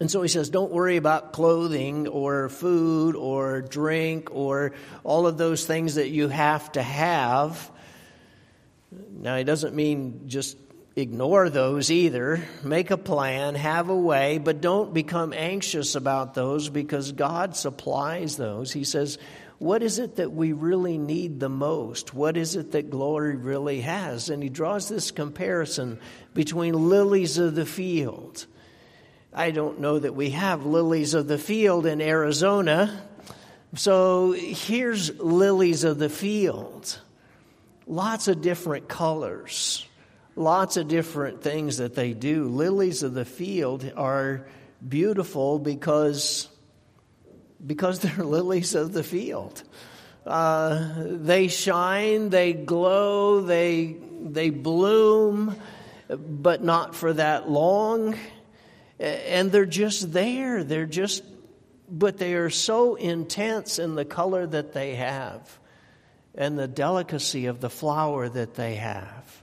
And 0.00 0.10
so 0.10 0.20
he 0.20 0.28
says, 0.28 0.50
don't 0.50 0.72
worry 0.72 0.96
about 0.96 1.32
clothing 1.32 2.08
or 2.08 2.48
food 2.48 3.14
or 3.14 3.62
drink 3.62 4.30
or 4.32 4.72
all 5.04 5.28
of 5.28 5.38
those 5.38 5.64
things 5.64 5.94
that 5.94 6.08
you 6.08 6.26
have 6.26 6.72
to 6.72 6.82
have. 6.82 7.70
Now, 9.10 9.36
he 9.36 9.44
doesn't 9.44 9.76
mean 9.76 10.24
just 10.26 10.61
ignore 10.96 11.48
those 11.48 11.90
either. 11.90 12.42
Make 12.62 12.90
a 12.90 12.96
plan, 12.96 13.54
have 13.54 13.88
a 13.88 13.96
way, 13.96 14.38
but 14.38 14.60
don't 14.60 14.92
become 14.92 15.32
anxious 15.32 15.94
about 15.94 16.34
those 16.34 16.68
because 16.68 17.12
God 17.12 17.56
supplies 17.56 18.36
those. 18.36 18.72
He 18.72 18.84
says, 18.84 19.18
What 19.58 19.82
is 19.82 19.98
it 19.98 20.16
that 20.16 20.32
we 20.32 20.52
really 20.52 20.98
need 20.98 21.40
the 21.40 21.48
most? 21.48 22.14
What 22.14 22.36
is 22.36 22.56
it 22.56 22.72
that 22.72 22.90
glory 22.90 23.36
really 23.36 23.80
has? 23.80 24.28
And 24.28 24.42
he 24.42 24.48
draws 24.48 24.88
this 24.88 25.10
comparison 25.10 25.98
between 26.34 26.88
lilies 26.88 27.38
of 27.38 27.54
the 27.54 27.66
field. 27.66 28.46
I 29.34 29.50
don't 29.50 29.80
know 29.80 29.98
that 29.98 30.14
we 30.14 30.30
have 30.30 30.66
lilies 30.66 31.14
of 31.14 31.26
the 31.26 31.38
field 31.38 31.86
in 31.86 32.02
Arizona. 32.02 33.02
So 33.74 34.32
here's 34.32 35.18
lilies 35.18 35.84
of 35.84 35.98
the 35.98 36.10
field. 36.10 37.00
Lots 37.86 38.28
of 38.28 38.42
different 38.42 38.88
colors 38.88 39.86
lots 40.36 40.76
of 40.76 40.88
different 40.88 41.42
things 41.42 41.78
that 41.78 41.94
they 41.94 42.14
do. 42.14 42.48
Lilies 42.48 43.02
of 43.02 43.14
the 43.14 43.24
field 43.24 43.90
are 43.96 44.46
beautiful 44.86 45.58
because, 45.58 46.48
because 47.64 47.98
they're 48.00 48.24
lilies 48.24 48.74
of 48.74 48.92
the 48.92 49.02
field. 49.02 49.62
Uh, 50.26 50.92
they 50.98 51.48
shine, 51.48 52.30
they 52.30 52.52
glow, 52.52 53.40
they, 53.40 53.96
they 54.22 54.50
bloom, 54.50 55.56
but 56.08 56.62
not 56.62 56.94
for 56.94 57.12
that 57.12 57.50
long. 57.50 58.16
And 59.00 59.50
they're 59.50 59.66
just 59.66 60.12
there. 60.12 60.62
They're 60.62 60.86
just, 60.86 61.24
but 61.88 62.18
they 62.18 62.34
are 62.34 62.50
so 62.50 62.94
intense 62.94 63.80
in 63.80 63.96
the 63.96 64.04
color 64.04 64.46
that 64.46 64.72
they 64.72 64.94
have 64.94 65.58
and 66.36 66.56
the 66.56 66.68
delicacy 66.68 67.46
of 67.46 67.60
the 67.60 67.68
flower 67.68 68.28
that 68.28 68.54
they 68.54 68.76
have 68.76 69.41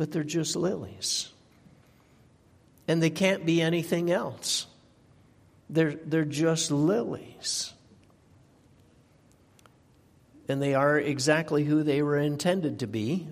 but 0.00 0.12
they're 0.12 0.24
just 0.24 0.56
lilies. 0.56 1.28
And 2.88 3.02
they 3.02 3.10
can't 3.10 3.44
be 3.44 3.60
anything 3.60 4.10
else. 4.10 4.66
They're, 5.68 5.92
they're 5.92 6.24
just 6.24 6.70
lilies. 6.70 7.70
And 10.48 10.62
they 10.62 10.72
are 10.72 10.98
exactly 10.98 11.64
who 11.64 11.82
they 11.82 12.00
were 12.00 12.16
intended 12.16 12.78
to 12.78 12.86
be. 12.86 13.28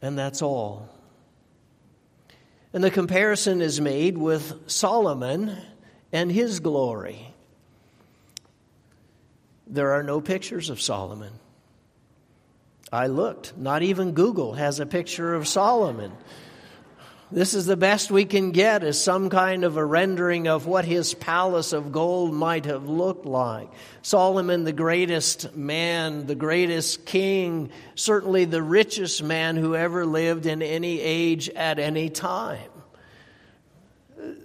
And 0.00 0.16
that's 0.16 0.42
all. 0.42 0.88
And 2.72 2.84
the 2.84 2.92
comparison 2.92 3.62
is 3.62 3.80
made 3.80 4.16
with 4.16 4.70
Solomon 4.70 5.56
and 6.12 6.30
his 6.30 6.60
glory. 6.60 7.34
There 9.66 9.90
are 9.90 10.04
no 10.04 10.20
pictures 10.20 10.70
of 10.70 10.80
Solomon. 10.80 11.32
I 12.92 13.08
looked. 13.08 13.56
Not 13.56 13.82
even 13.82 14.12
Google 14.12 14.54
has 14.54 14.80
a 14.80 14.86
picture 14.86 15.34
of 15.34 15.48
Solomon. 15.48 16.12
This 17.32 17.54
is 17.54 17.66
the 17.66 17.76
best 17.76 18.12
we 18.12 18.24
can 18.24 18.52
get 18.52 18.84
as 18.84 19.02
some 19.02 19.30
kind 19.30 19.64
of 19.64 19.76
a 19.76 19.84
rendering 19.84 20.46
of 20.46 20.66
what 20.66 20.84
his 20.84 21.12
palace 21.12 21.72
of 21.72 21.90
gold 21.90 22.32
might 22.32 22.66
have 22.66 22.88
looked 22.88 23.26
like. 23.26 23.68
Solomon, 24.02 24.62
the 24.62 24.72
greatest 24.72 25.56
man, 25.56 26.26
the 26.26 26.36
greatest 26.36 27.04
king, 27.04 27.70
certainly 27.96 28.44
the 28.44 28.62
richest 28.62 29.24
man 29.24 29.56
who 29.56 29.74
ever 29.74 30.06
lived 30.06 30.46
in 30.46 30.62
any 30.62 31.00
age 31.00 31.48
at 31.48 31.80
any 31.80 32.10
time. 32.10 32.70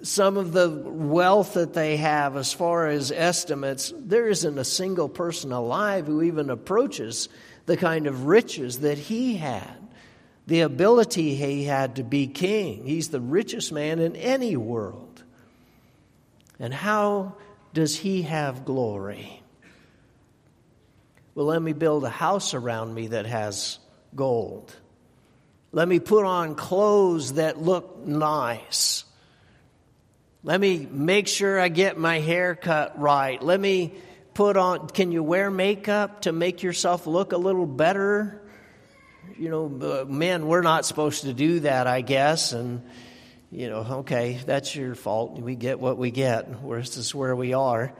Some 0.01 0.37
of 0.37 0.51
the 0.51 0.69
wealth 0.69 1.53
that 1.53 1.75
they 1.75 1.97
have, 1.97 2.35
as 2.35 2.51
far 2.51 2.87
as 2.87 3.11
estimates, 3.11 3.93
there 3.95 4.27
isn't 4.27 4.57
a 4.57 4.65
single 4.65 5.07
person 5.07 5.51
alive 5.51 6.07
who 6.07 6.23
even 6.23 6.49
approaches 6.49 7.29
the 7.65 7.77
kind 7.77 8.07
of 8.07 8.25
riches 8.25 8.79
that 8.79 8.97
he 8.97 9.37
had, 9.37 9.77
the 10.47 10.61
ability 10.61 11.35
he 11.35 11.63
had 11.63 11.97
to 11.97 12.03
be 12.03 12.27
king. 12.27 12.85
He's 12.85 13.09
the 13.09 13.21
richest 13.21 13.71
man 13.71 13.99
in 13.99 14.15
any 14.15 14.55
world. 14.55 15.23
And 16.59 16.73
how 16.73 17.35
does 17.73 17.95
he 17.95 18.23
have 18.23 18.65
glory? 18.65 19.41
Well, 21.33 21.45
let 21.45 21.61
me 21.61 21.73
build 21.73 22.03
a 22.03 22.09
house 22.09 22.53
around 22.53 22.93
me 22.93 23.07
that 23.07 23.25
has 23.25 23.79
gold. 24.15 24.75
Let 25.71 25.87
me 25.87 25.99
put 25.99 26.25
on 26.25 26.55
clothes 26.55 27.33
that 27.33 27.61
look 27.61 28.05
nice. 28.05 29.05
Let 30.43 30.59
me 30.59 30.87
make 30.89 31.27
sure 31.27 31.59
I 31.59 31.69
get 31.69 31.97
my 31.97 32.19
hair 32.19 32.55
cut 32.55 32.99
right. 32.99 33.41
Let 33.41 33.59
me 33.59 33.93
put 34.33 34.57
on, 34.57 34.87
can 34.87 35.11
you 35.11 35.23
wear 35.23 35.51
makeup 35.51 36.21
to 36.21 36.31
make 36.31 36.63
yourself 36.63 37.07
look 37.07 37.31
a 37.31 37.37
little 37.37 37.65
better? 37.65 38.41
You 39.37 39.49
know, 39.49 39.65
uh, 39.81 40.05
men, 40.05 40.47
we're 40.47 40.61
not 40.61 40.85
supposed 40.85 41.23
to 41.23 41.33
do 41.33 41.61
that, 41.61 41.87
I 41.87 42.01
guess. 42.01 42.53
And, 42.53 42.83
you 43.51 43.69
know, 43.69 43.85
okay, 43.99 44.39
that's 44.45 44.75
your 44.75 44.95
fault. 44.95 45.39
We 45.39 45.55
get 45.55 45.79
what 45.79 45.97
we 45.97 46.11
get. 46.11 46.47
This 46.69 46.97
is 46.97 47.13
where 47.13 47.35
we 47.35 47.53
are. 47.53 47.93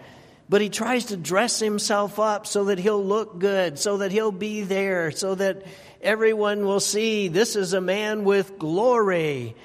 But 0.49 0.61
he 0.61 0.69
tries 0.69 1.05
to 1.05 1.17
dress 1.17 1.59
himself 1.59 2.19
up 2.19 2.45
so 2.45 2.65
that 2.65 2.79
he'll 2.79 3.03
look 3.03 3.39
good, 3.39 3.79
so 3.79 3.97
that 3.97 4.11
he'll 4.11 4.33
be 4.33 4.63
there, 4.63 5.11
so 5.11 5.35
that 5.35 5.63
everyone 6.01 6.65
will 6.65 6.81
see 6.81 7.29
this 7.29 7.55
is 7.55 7.73
a 7.73 7.79
man 7.81 8.25
with 8.25 8.59
glory 8.59 9.55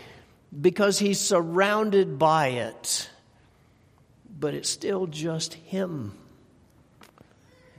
because 0.59 0.99
he's 0.99 1.21
surrounded 1.21 2.19
by 2.19 2.49
it. 2.49 3.11
But 4.39 4.55
it's 4.55 4.69
still 4.69 5.07
just 5.07 5.55
him. 5.55 6.13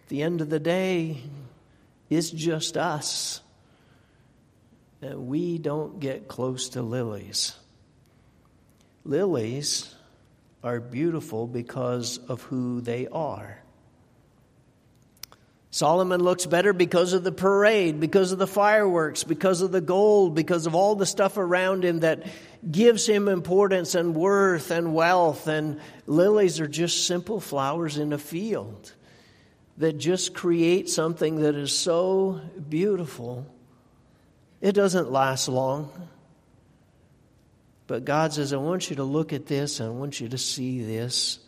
At 0.07 0.11
the 0.11 0.23
end 0.23 0.39
of 0.39 0.49
the 0.49 0.61
day, 0.61 1.17
it's 2.09 2.29
just 2.29 2.77
us. 2.77 3.41
And 5.01 5.27
we 5.27 5.57
don't 5.57 5.99
get 5.99 6.29
close 6.29 6.69
to 6.69 6.81
lilies. 6.81 7.57
Lilies 9.03 9.93
are 10.63 10.79
beautiful 10.79 11.45
because 11.45 12.19
of 12.29 12.41
who 12.43 12.79
they 12.79 13.09
are. 13.09 13.61
Solomon 15.71 16.23
looks 16.23 16.45
better 16.45 16.71
because 16.71 17.11
of 17.11 17.25
the 17.25 17.33
parade, 17.33 17.99
because 17.99 18.31
of 18.31 18.39
the 18.39 18.47
fireworks, 18.47 19.25
because 19.25 19.61
of 19.61 19.73
the 19.73 19.81
gold, 19.81 20.35
because 20.35 20.67
of 20.67 20.73
all 20.73 20.95
the 20.95 21.05
stuff 21.05 21.35
around 21.35 21.83
him 21.83 21.99
that 21.99 22.25
gives 22.71 23.05
him 23.05 23.27
importance 23.27 23.93
and 23.93 24.15
worth 24.15 24.71
and 24.71 24.93
wealth. 24.93 25.49
And 25.49 25.81
lilies 26.05 26.61
are 26.61 26.67
just 26.67 27.05
simple 27.05 27.41
flowers 27.41 27.97
in 27.97 28.13
a 28.13 28.17
field 28.17 28.93
that 29.77 29.97
just 29.97 30.33
create 30.33 30.89
something 30.89 31.41
that 31.41 31.55
is 31.55 31.71
so 31.71 32.41
beautiful. 32.67 33.45
It 34.59 34.71
doesn't 34.71 35.11
last 35.11 35.47
long. 35.47 35.91
But 37.85 38.03
God 38.03 38.33
says, 38.33 38.53
I 38.53 38.57
want 38.57 38.89
you 38.89 38.97
to 38.97 39.03
look 39.03 39.33
at 39.33 39.45
this, 39.45 39.79
I 39.79 39.87
want 39.87 40.19
you 40.19 40.29
to 40.29 40.37
see 40.37 40.83
this. 40.83 41.39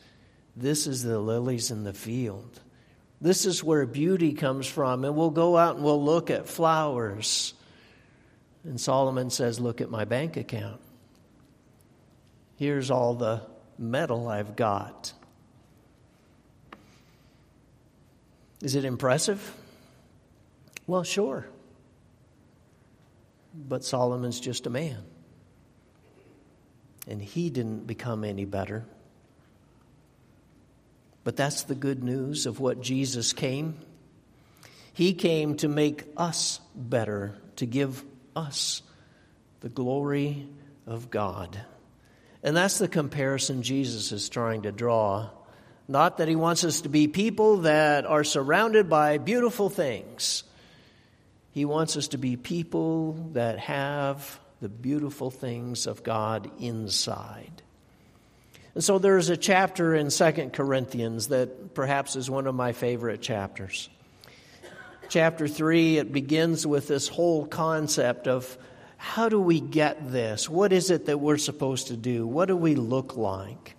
This 0.55 0.87
is 0.87 1.03
the 1.03 1.19
lilies 1.19 1.71
in 1.71 1.83
the 1.83 1.93
field. 1.93 2.59
This 3.21 3.45
is 3.45 3.63
where 3.63 3.85
beauty 3.85 4.33
comes 4.33 4.67
from. 4.67 5.03
And 5.03 5.15
we'll 5.15 5.29
go 5.29 5.57
out 5.57 5.75
and 5.75 5.83
we'll 5.83 6.03
look 6.03 6.29
at 6.29 6.47
flowers. 6.47 7.53
And 8.63 8.79
Solomon 8.79 9.29
says, 9.29 9.59
Look 9.59 9.81
at 9.81 9.89
my 9.89 10.05
bank 10.05 10.37
account. 10.37 10.81
Here's 12.57 12.91
all 12.91 13.15
the 13.15 13.41
metal 13.77 14.27
I've 14.27 14.55
got. 14.55 15.13
Is 18.61 18.75
it 18.75 18.85
impressive? 18.85 19.55
Well, 20.85 21.03
sure. 21.03 21.47
But 23.53 23.83
Solomon's 23.83 24.39
just 24.39 24.67
a 24.67 24.69
man. 24.69 25.03
And 27.07 27.21
he 27.21 27.49
didn't 27.49 27.87
become 27.87 28.23
any 28.23 28.45
better. 28.45 28.85
But 31.23 31.35
that's 31.35 31.63
the 31.63 31.75
good 31.75 32.03
news 32.03 32.45
of 32.45 32.59
what 32.59 32.81
Jesus 32.81 33.33
came. 33.33 33.77
He 34.93 35.13
came 35.13 35.55
to 35.57 35.67
make 35.67 36.03
us 36.17 36.59
better, 36.75 37.35
to 37.57 37.65
give 37.65 38.03
us 38.35 38.81
the 39.61 39.69
glory 39.69 40.47
of 40.85 41.09
God. 41.09 41.59
And 42.43 42.55
that's 42.55 42.77
the 42.77 42.87
comparison 42.87 43.63
Jesus 43.63 44.11
is 44.11 44.29
trying 44.29 44.63
to 44.63 44.71
draw 44.71 45.29
not 45.89 46.17
that 46.17 46.27
he 46.27 46.35
wants 46.35 46.63
us 46.63 46.81
to 46.81 46.89
be 46.89 47.07
people 47.07 47.57
that 47.57 48.05
are 48.05 48.23
surrounded 48.23 48.89
by 48.89 49.17
beautiful 49.17 49.69
things. 49.69 50.43
He 51.51 51.65
wants 51.65 51.97
us 51.97 52.09
to 52.09 52.19
be 52.19 52.37
people 52.37 53.13
that 53.33 53.57
have 53.57 54.39
the 54.61 54.69
beautiful 54.69 55.31
things 55.31 55.87
of 55.87 56.03
God 56.03 56.51
inside. 56.59 57.63
And 58.75 58.83
so 58.83 58.99
there's 58.99 59.29
a 59.29 59.37
chapter 59.37 59.95
in 59.95 60.11
Second 60.11 60.53
Corinthians 60.53 61.29
that 61.29 61.73
perhaps 61.73 62.15
is 62.15 62.29
one 62.29 62.45
of 62.45 62.53
my 62.53 62.71
favorite 62.71 63.21
chapters. 63.21 63.89
Chapter 65.09 65.47
3, 65.47 65.97
it 65.97 66.13
begins 66.13 66.67
with 66.67 66.87
this 66.87 67.07
whole 67.07 67.47
concept 67.47 68.27
of 68.27 68.59
how 68.97 69.27
do 69.27 69.39
we 69.39 69.59
get 69.59 70.11
this? 70.11 70.47
What 70.47 70.71
is 70.71 70.91
it 70.91 71.07
that 71.07 71.17
we're 71.19 71.37
supposed 71.37 71.87
to 71.87 71.97
do? 71.97 72.27
What 72.27 72.45
do 72.45 72.55
we 72.55 72.75
look 72.75 73.17
like? 73.17 73.75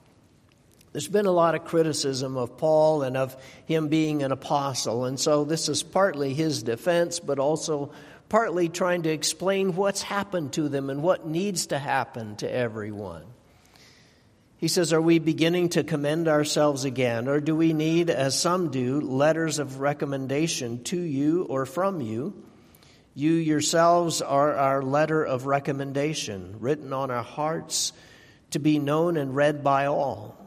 There's 0.92 1.09
been 1.09 1.26
a 1.26 1.33
lot 1.33 1.55
of 1.55 1.64
criticism 1.64 2.37
of 2.37 2.59
Paul 2.59 3.03
and 3.03 3.16
of 3.16 3.37
him 3.66 3.88
being 3.88 4.22
an 4.24 4.33
apostle, 4.33 5.05
and 5.05 5.20
so 5.20 5.44
this 5.44 5.68
is 5.68 5.85
partly 5.85 6.35
his 6.35 6.64
defense, 6.64 7.20
but 7.20 7.38
also 7.38 7.92
partly 8.29 8.68
trying 8.68 9.03
to 9.03 9.11
explain 9.11 9.76
what's 9.76 10.03
happened 10.03 10.53
to 10.55 10.68
them 10.68 10.90
and 10.90 11.03
what 11.03 11.26
needs 11.26 11.66
to 11.66 11.79
happen 11.79 12.35
to 12.37 12.53
everyone. 12.53 13.22
He 14.57 14.66
says, 14.66 14.92
Are 14.92 15.00
we 15.00 15.20
beginning 15.20 15.70
to 15.70 15.85
commend 15.85 16.26
ourselves 16.26 16.85
again, 16.85 17.29
or 17.29 17.40
do 17.40 17.55
we 17.55 17.72
need, 17.72 18.11
as 18.11 18.38
some 18.38 18.70
do, 18.70 19.00
letters 19.00 19.61
of 19.61 19.81
recommendation 19.81 20.83
to 20.85 21.00
you 21.00 21.44
or 21.44 21.66
from 21.66 22.00
you? 22.00 22.35
You 23.14 23.33
yourselves 23.33 24.22
are 24.22 24.57
our 24.57 24.83
letter 24.83 25.22
of 25.22 25.46
recommendation, 25.46 26.57
written 26.59 26.92
on 26.92 27.11
our 27.12 27.22
hearts 27.22 27.92
to 28.50 28.59
be 28.59 28.81
known 28.81 29.16
and 29.16 29.37
read 29.37 29.62
by 29.62 29.87
all. 29.87 30.39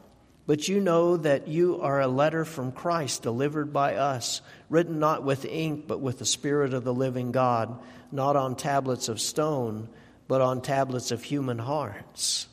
But 0.45 0.67
you 0.67 0.81
know 0.81 1.15
that 1.17 1.47
you 1.47 1.81
are 1.81 2.01
a 2.01 2.07
letter 2.07 2.43
from 2.43 2.73
Christ 2.73 3.23
delivered 3.23 3.71
by 3.71 3.95
us, 3.95 4.41
written 4.69 4.99
not 4.99 5.23
with 5.23 5.45
ink, 5.45 5.85
but 5.87 6.01
with 6.01 6.19
the 6.19 6.25
Spirit 6.25 6.73
of 6.73 6.83
the 6.83 6.93
living 6.93 7.31
God, 7.31 7.79
not 8.11 8.35
on 8.35 8.55
tablets 8.55 9.07
of 9.07 9.21
stone, 9.21 9.87
but 10.27 10.41
on 10.41 10.61
tablets 10.61 11.11
of 11.11 11.23
human 11.23 11.59
hearts. 11.59 12.47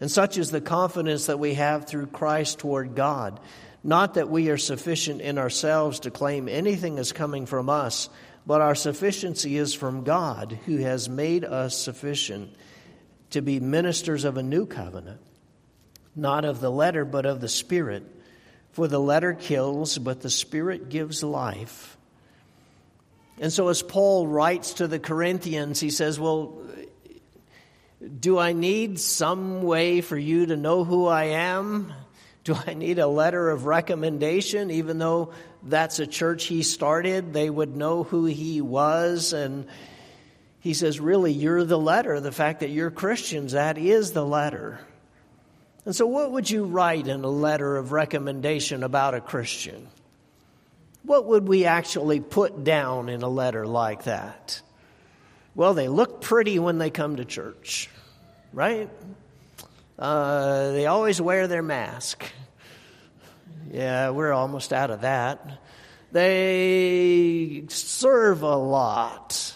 And 0.00 0.10
such 0.10 0.38
is 0.38 0.50
the 0.50 0.60
confidence 0.60 1.26
that 1.26 1.40
we 1.40 1.54
have 1.54 1.86
through 1.86 2.06
Christ 2.06 2.60
toward 2.60 2.94
God. 2.94 3.40
Not 3.82 4.14
that 4.14 4.30
we 4.30 4.50
are 4.50 4.58
sufficient 4.58 5.20
in 5.20 5.36
ourselves 5.36 6.00
to 6.00 6.10
claim 6.10 6.48
anything 6.48 6.98
is 6.98 7.12
coming 7.12 7.46
from 7.46 7.68
us, 7.68 8.08
but 8.46 8.60
our 8.60 8.74
sufficiency 8.76 9.56
is 9.56 9.74
from 9.74 10.04
God, 10.04 10.58
who 10.66 10.78
has 10.78 11.08
made 11.08 11.44
us 11.44 11.76
sufficient 11.76 12.54
to 13.30 13.42
be 13.42 13.58
ministers 13.58 14.24
of 14.24 14.36
a 14.36 14.42
new 14.42 14.66
covenant 14.66 15.20
not 16.16 16.44
of 16.44 16.60
the 16.60 16.70
letter, 16.70 17.04
but 17.04 17.26
of 17.26 17.40
the 17.40 17.48
Spirit. 17.48 18.04
For 18.72 18.88
the 18.88 19.00
letter 19.00 19.34
kills, 19.34 19.98
but 19.98 20.20
the 20.20 20.30
Spirit 20.30 20.88
gives 20.88 21.22
life. 21.22 21.96
And 23.40 23.52
so, 23.52 23.68
as 23.68 23.82
Paul 23.82 24.26
writes 24.26 24.74
to 24.74 24.86
the 24.86 24.98
Corinthians, 24.98 25.80
he 25.80 25.90
says, 25.90 26.20
Well, 26.20 26.62
do 28.20 28.38
I 28.38 28.52
need 28.52 29.00
some 29.00 29.62
way 29.62 30.00
for 30.00 30.16
you 30.16 30.46
to 30.46 30.56
know 30.56 30.84
who 30.84 31.06
I 31.06 31.24
am? 31.24 31.92
Do 32.44 32.54
I 32.66 32.74
need 32.74 32.98
a 32.98 33.06
letter 33.06 33.48
of 33.50 33.64
recommendation? 33.64 34.70
Even 34.70 34.98
though 34.98 35.32
that's 35.62 35.98
a 35.98 36.06
church 36.06 36.44
he 36.44 36.62
started, 36.62 37.32
they 37.32 37.48
would 37.48 37.74
know 37.74 38.02
who 38.02 38.26
he 38.26 38.60
was. 38.60 39.32
And 39.32 39.66
he 40.60 40.74
says, 40.74 41.00
Really, 41.00 41.32
you're 41.32 41.64
the 41.64 41.78
letter. 41.78 42.20
The 42.20 42.32
fact 42.32 42.60
that 42.60 42.70
you're 42.70 42.90
Christians, 42.90 43.52
that 43.52 43.78
is 43.78 44.12
the 44.12 44.24
letter. 44.24 44.80
And 45.86 45.94
so, 45.94 46.06
what 46.06 46.32
would 46.32 46.48
you 46.48 46.64
write 46.64 47.06
in 47.06 47.24
a 47.24 47.28
letter 47.28 47.76
of 47.76 47.92
recommendation 47.92 48.82
about 48.82 49.14
a 49.14 49.20
Christian? 49.20 49.88
What 51.02 51.26
would 51.26 51.46
we 51.46 51.66
actually 51.66 52.20
put 52.20 52.64
down 52.64 53.10
in 53.10 53.22
a 53.22 53.28
letter 53.28 53.66
like 53.66 54.04
that? 54.04 54.62
Well, 55.54 55.74
they 55.74 55.88
look 55.88 56.22
pretty 56.22 56.58
when 56.58 56.78
they 56.78 56.90
come 56.90 57.16
to 57.16 57.24
church, 57.24 57.90
right? 58.52 58.88
Uh, 59.98 60.72
they 60.72 60.86
always 60.86 61.20
wear 61.20 61.46
their 61.46 61.62
mask. 61.62 62.24
Yeah, 63.70 64.10
we're 64.10 64.32
almost 64.32 64.72
out 64.72 64.90
of 64.90 65.02
that. 65.02 65.60
They 66.12 67.64
serve 67.68 68.42
a 68.42 68.56
lot. 68.56 69.53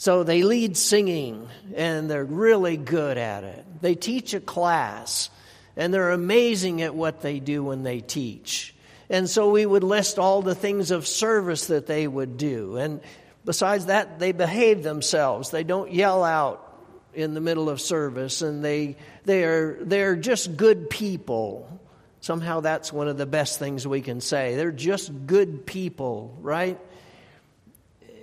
So 0.00 0.22
they 0.22 0.44
lead 0.44 0.78
singing, 0.78 1.46
and 1.74 2.10
they're 2.10 2.24
really 2.24 2.78
good 2.78 3.18
at 3.18 3.44
it. 3.44 3.66
They 3.82 3.94
teach 3.94 4.32
a 4.32 4.40
class, 4.40 5.28
and 5.76 5.92
they're 5.92 6.12
amazing 6.12 6.80
at 6.80 6.94
what 6.94 7.20
they 7.20 7.38
do 7.38 7.62
when 7.62 7.82
they 7.82 8.00
teach. 8.00 8.74
And 9.10 9.28
so 9.28 9.50
we 9.50 9.66
would 9.66 9.84
list 9.84 10.18
all 10.18 10.40
the 10.40 10.54
things 10.54 10.90
of 10.90 11.06
service 11.06 11.66
that 11.66 11.86
they 11.86 12.08
would 12.08 12.38
do. 12.38 12.78
And 12.78 13.02
besides 13.44 13.86
that, 13.86 14.18
they 14.18 14.32
behave 14.32 14.82
themselves. 14.82 15.50
They 15.50 15.64
don't 15.64 15.92
yell 15.92 16.24
out 16.24 16.82
in 17.12 17.34
the 17.34 17.42
middle 17.42 17.68
of 17.68 17.78
service, 17.78 18.40
and 18.40 18.64
they, 18.64 18.96
they, 19.26 19.44
are, 19.44 19.84
they 19.84 20.00
are 20.00 20.16
just 20.16 20.56
good 20.56 20.88
people. 20.88 21.78
Somehow 22.20 22.60
that's 22.60 22.90
one 22.90 23.08
of 23.08 23.18
the 23.18 23.26
best 23.26 23.58
things 23.58 23.86
we 23.86 24.00
can 24.00 24.22
say. 24.22 24.56
They're 24.56 24.72
just 24.72 25.26
good 25.26 25.66
people, 25.66 26.38
right? 26.40 26.80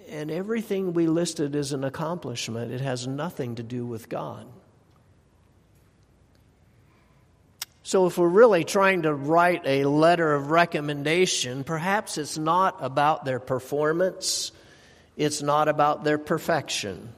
And 0.10 0.32
everything 0.32 0.93
we 0.93 1.08
listed 1.08 1.56
is 1.56 1.74
an 1.74 1.84
accomplishment, 1.84 2.72
it 2.72 2.82
has 2.82 3.08
nothing 3.08 3.56
to 3.56 3.63
do 3.63 3.86
with 3.86 4.08
God. 4.08 4.48
So, 7.84 8.06
if 8.06 8.17
we're 8.17 8.28
really 8.28 8.65
trying 8.65 9.04
to 9.04 9.13
write 9.13 9.62
a 9.65 9.86
letter 9.86 10.34
of 10.34 10.52
recommendation, 10.52 11.63
perhaps 11.63 12.17
it's 12.17 12.38
not 12.38 12.78
about 12.82 13.24
their 13.24 13.39
performance, 13.39 14.52
it's 15.15 15.41
not 15.41 15.67
about 15.67 16.04
their 16.04 16.17
perfection. 16.17 17.13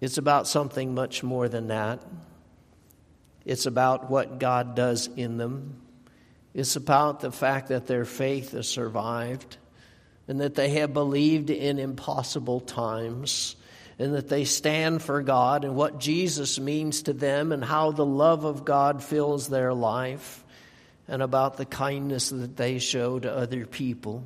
It's 0.00 0.18
about 0.18 0.46
something 0.46 0.94
much 0.94 1.22
more 1.22 1.48
than 1.48 1.68
that. 1.68 2.02
It's 3.44 3.66
about 3.66 4.10
what 4.10 4.38
God 4.38 4.74
does 4.74 5.06
in 5.06 5.38
them. 5.38 5.80
It's 6.52 6.76
about 6.76 7.20
the 7.20 7.30
fact 7.30 7.68
that 7.68 7.86
their 7.86 8.04
faith 8.04 8.52
has 8.52 8.68
survived 8.68 9.56
and 10.26 10.40
that 10.40 10.54
they 10.54 10.70
have 10.70 10.92
believed 10.92 11.50
in 11.50 11.78
impossible 11.78 12.60
times 12.60 13.56
and 13.98 14.14
that 14.14 14.28
they 14.28 14.44
stand 14.44 15.02
for 15.02 15.22
God 15.22 15.64
and 15.64 15.76
what 15.76 16.00
Jesus 16.00 16.58
means 16.58 17.02
to 17.02 17.12
them 17.12 17.52
and 17.52 17.64
how 17.64 17.92
the 17.92 18.06
love 18.06 18.44
of 18.44 18.64
God 18.64 19.02
fills 19.02 19.48
their 19.48 19.72
life 19.72 20.44
and 21.06 21.22
about 21.22 21.56
the 21.56 21.66
kindness 21.66 22.30
that 22.30 22.56
they 22.56 22.78
show 22.78 23.18
to 23.18 23.32
other 23.32 23.66
people. 23.66 24.24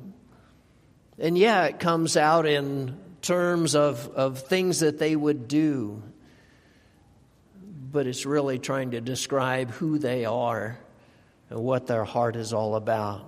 And 1.19 1.37
yeah, 1.37 1.65
it 1.65 1.79
comes 1.79 2.15
out 2.15 2.45
in 2.45 2.97
terms 3.21 3.75
of, 3.75 4.07
of 4.15 4.39
things 4.39 4.79
that 4.79 4.97
they 4.97 5.15
would 5.15 5.47
do, 5.47 6.01
but 7.91 8.07
it's 8.07 8.25
really 8.25 8.57
trying 8.57 8.91
to 8.91 9.01
describe 9.01 9.71
who 9.71 9.99
they 9.99 10.25
are 10.25 10.79
and 11.49 11.59
what 11.59 11.87
their 11.87 12.05
heart 12.05 12.37
is 12.37 12.53
all 12.53 12.75
about. 12.75 13.25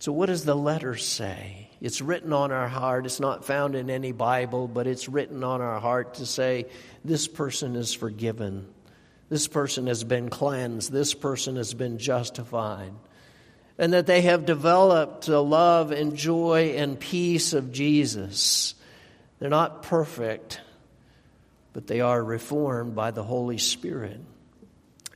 So, 0.00 0.12
what 0.12 0.26
does 0.26 0.46
the 0.46 0.56
letter 0.56 0.96
say? 0.96 1.68
It's 1.82 2.00
written 2.00 2.32
on 2.32 2.52
our 2.52 2.68
heart. 2.68 3.04
It's 3.04 3.20
not 3.20 3.44
found 3.44 3.74
in 3.74 3.90
any 3.90 4.12
Bible, 4.12 4.66
but 4.66 4.86
it's 4.86 5.10
written 5.10 5.44
on 5.44 5.60
our 5.60 5.78
heart 5.78 6.14
to 6.14 6.26
say, 6.26 6.66
this 7.04 7.28
person 7.28 7.76
is 7.76 7.92
forgiven. 7.92 8.66
This 9.28 9.46
person 9.46 9.88
has 9.88 10.02
been 10.02 10.30
cleansed. 10.30 10.90
This 10.90 11.12
person 11.12 11.56
has 11.56 11.74
been 11.74 11.98
justified. 11.98 12.92
And 13.76 13.92
that 13.92 14.06
they 14.06 14.22
have 14.22 14.46
developed 14.46 15.26
the 15.26 15.42
love 15.42 15.90
and 15.90 16.16
joy 16.16 16.74
and 16.76 16.98
peace 16.98 17.52
of 17.52 17.70
Jesus. 17.70 18.74
They're 19.38 19.50
not 19.50 19.82
perfect, 19.82 20.62
but 21.74 21.86
they 21.86 22.00
are 22.00 22.24
reformed 22.24 22.94
by 22.94 23.10
the 23.10 23.22
Holy 23.22 23.58
Spirit. 23.58 24.20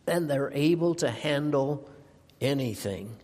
And 0.07 0.29
they're 0.29 0.53
able 0.53 0.95
to 0.97 1.11
handle 1.11 1.89
anything. 2.39 3.17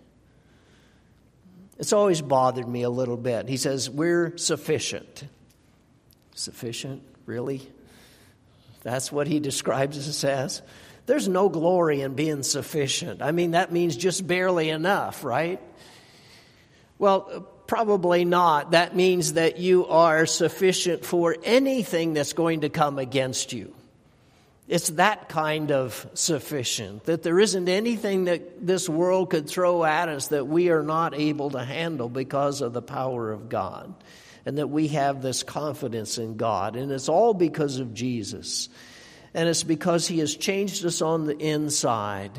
It's 1.80 1.94
always 1.94 2.20
bothered 2.20 2.68
me 2.68 2.82
a 2.82 2.90
little 2.90 3.16
bit. 3.16 3.48
He 3.48 3.56
says, 3.56 3.88
We're 3.88 4.36
sufficient. 4.36 5.24
Sufficient? 6.34 7.02
Really? 7.24 7.66
That's 8.82 9.10
what 9.10 9.26
he 9.26 9.40
describes 9.40 9.96
us 9.96 10.22
as. 10.22 10.60
There's 11.06 11.26
no 11.26 11.48
glory 11.48 12.02
in 12.02 12.14
being 12.14 12.42
sufficient. 12.42 13.22
I 13.22 13.32
mean, 13.32 13.52
that 13.52 13.72
means 13.72 13.96
just 13.96 14.26
barely 14.26 14.68
enough, 14.68 15.24
right? 15.24 15.58
Well, 16.98 17.48
probably 17.66 18.26
not. 18.26 18.72
That 18.72 18.94
means 18.94 19.32
that 19.32 19.58
you 19.58 19.86
are 19.86 20.26
sufficient 20.26 21.06
for 21.06 21.34
anything 21.42 22.12
that's 22.12 22.34
going 22.34 22.60
to 22.60 22.68
come 22.68 22.98
against 22.98 23.54
you. 23.54 23.74
It's 24.70 24.90
that 24.90 25.28
kind 25.28 25.72
of 25.72 26.08
sufficient, 26.14 27.02
that 27.06 27.24
there 27.24 27.40
isn't 27.40 27.68
anything 27.68 28.26
that 28.26 28.64
this 28.64 28.88
world 28.88 29.30
could 29.30 29.48
throw 29.48 29.84
at 29.84 30.08
us 30.08 30.28
that 30.28 30.46
we 30.46 30.70
are 30.70 30.84
not 30.84 31.12
able 31.12 31.50
to 31.50 31.64
handle 31.64 32.08
because 32.08 32.60
of 32.60 32.72
the 32.72 32.80
power 32.80 33.32
of 33.32 33.48
God. 33.48 33.92
And 34.46 34.58
that 34.58 34.68
we 34.68 34.86
have 34.88 35.22
this 35.22 35.42
confidence 35.42 36.18
in 36.18 36.36
God. 36.36 36.76
And 36.76 36.92
it's 36.92 37.08
all 37.08 37.34
because 37.34 37.80
of 37.80 37.94
Jesus. 37.94 38.68
And 39.34 39.48
it's 39.48 39.64
because 39.64 40.06
He 40.06 40.20
has 40.20 40.36
changed 40.36 40.86
us 40.86 41.02
on 41.02 41.26
the 41.26 41.36
inside. 41.36 42.30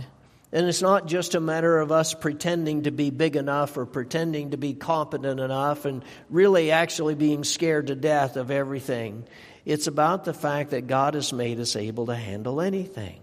And 0.54 0.68
it's 0.68 0.82
not 0.82 1.08
just 1.08 1.36
a 1.36 1.42
matter 1.42 1.80
of 1.80 1.92
us 1.92 2.14
pretending 2.14 2.84
to 2.84 2.92
be 2.92 3.10
big 3.10 3.36
enough 3.36 3.78
or 3.78 3.86
pretending 3.86 4.52
to 4.52 4.58
be 4.58 4.74
competent 4.74 5.42
enough 5.42 5.84
and 5.84 6.04
really 6.30 6.72
actually 6.72 7.16
being 7.16 7.44
scared 7.44 7.88
to 7.88 7.96
death 7.96 8.38
of 8.38 8.52
everything. 8.52 9.26
It's 9.66 9.88
about 9.88 10.26
the 10.26 10.34
fact 10.34 10.72
that 10.72 10.88
God 10.88 11.14
has 11.14 11.32
made 11.34 11.60
us 11.60 11.76
able 11.76 12.08
to 12.08 12.16
handle 12.16 12.62
anything. 12.62 13.20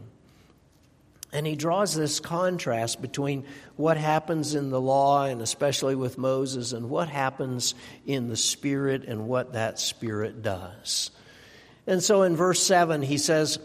And 1.33 1.47
he 1.47 1.57
draws 1.57 1.95
this 1.95 2.21
contrast 2.21 3.03
between 3.03 3.45
what 3.77 3.99
happens 3.99 4.55
in 4.55 4.71
the 4.71 4.81
law, 4.81 5.25
and 5.25 5.43
especially 5.43 5.95
with 5.95 6.17
Moses, 6.17 6.73
and 6.73 6.89
what 6.89 7.09
happens 7.09 7.75
in 8.07 8.29
the 8.29 8.37
Spirit 8.37 9.05
and 9.05 9.29
what 9.29 9.53
that 9.53 9.79
Spirit 9.79 10.43
does. 10.43 11.11
And 11.87 12.03
so 12.03 12.23
in 12.23 12.35
verse 12.35 12.63
7, 12.63 13.03
he 13.03 13.19
says, 13.19 13.59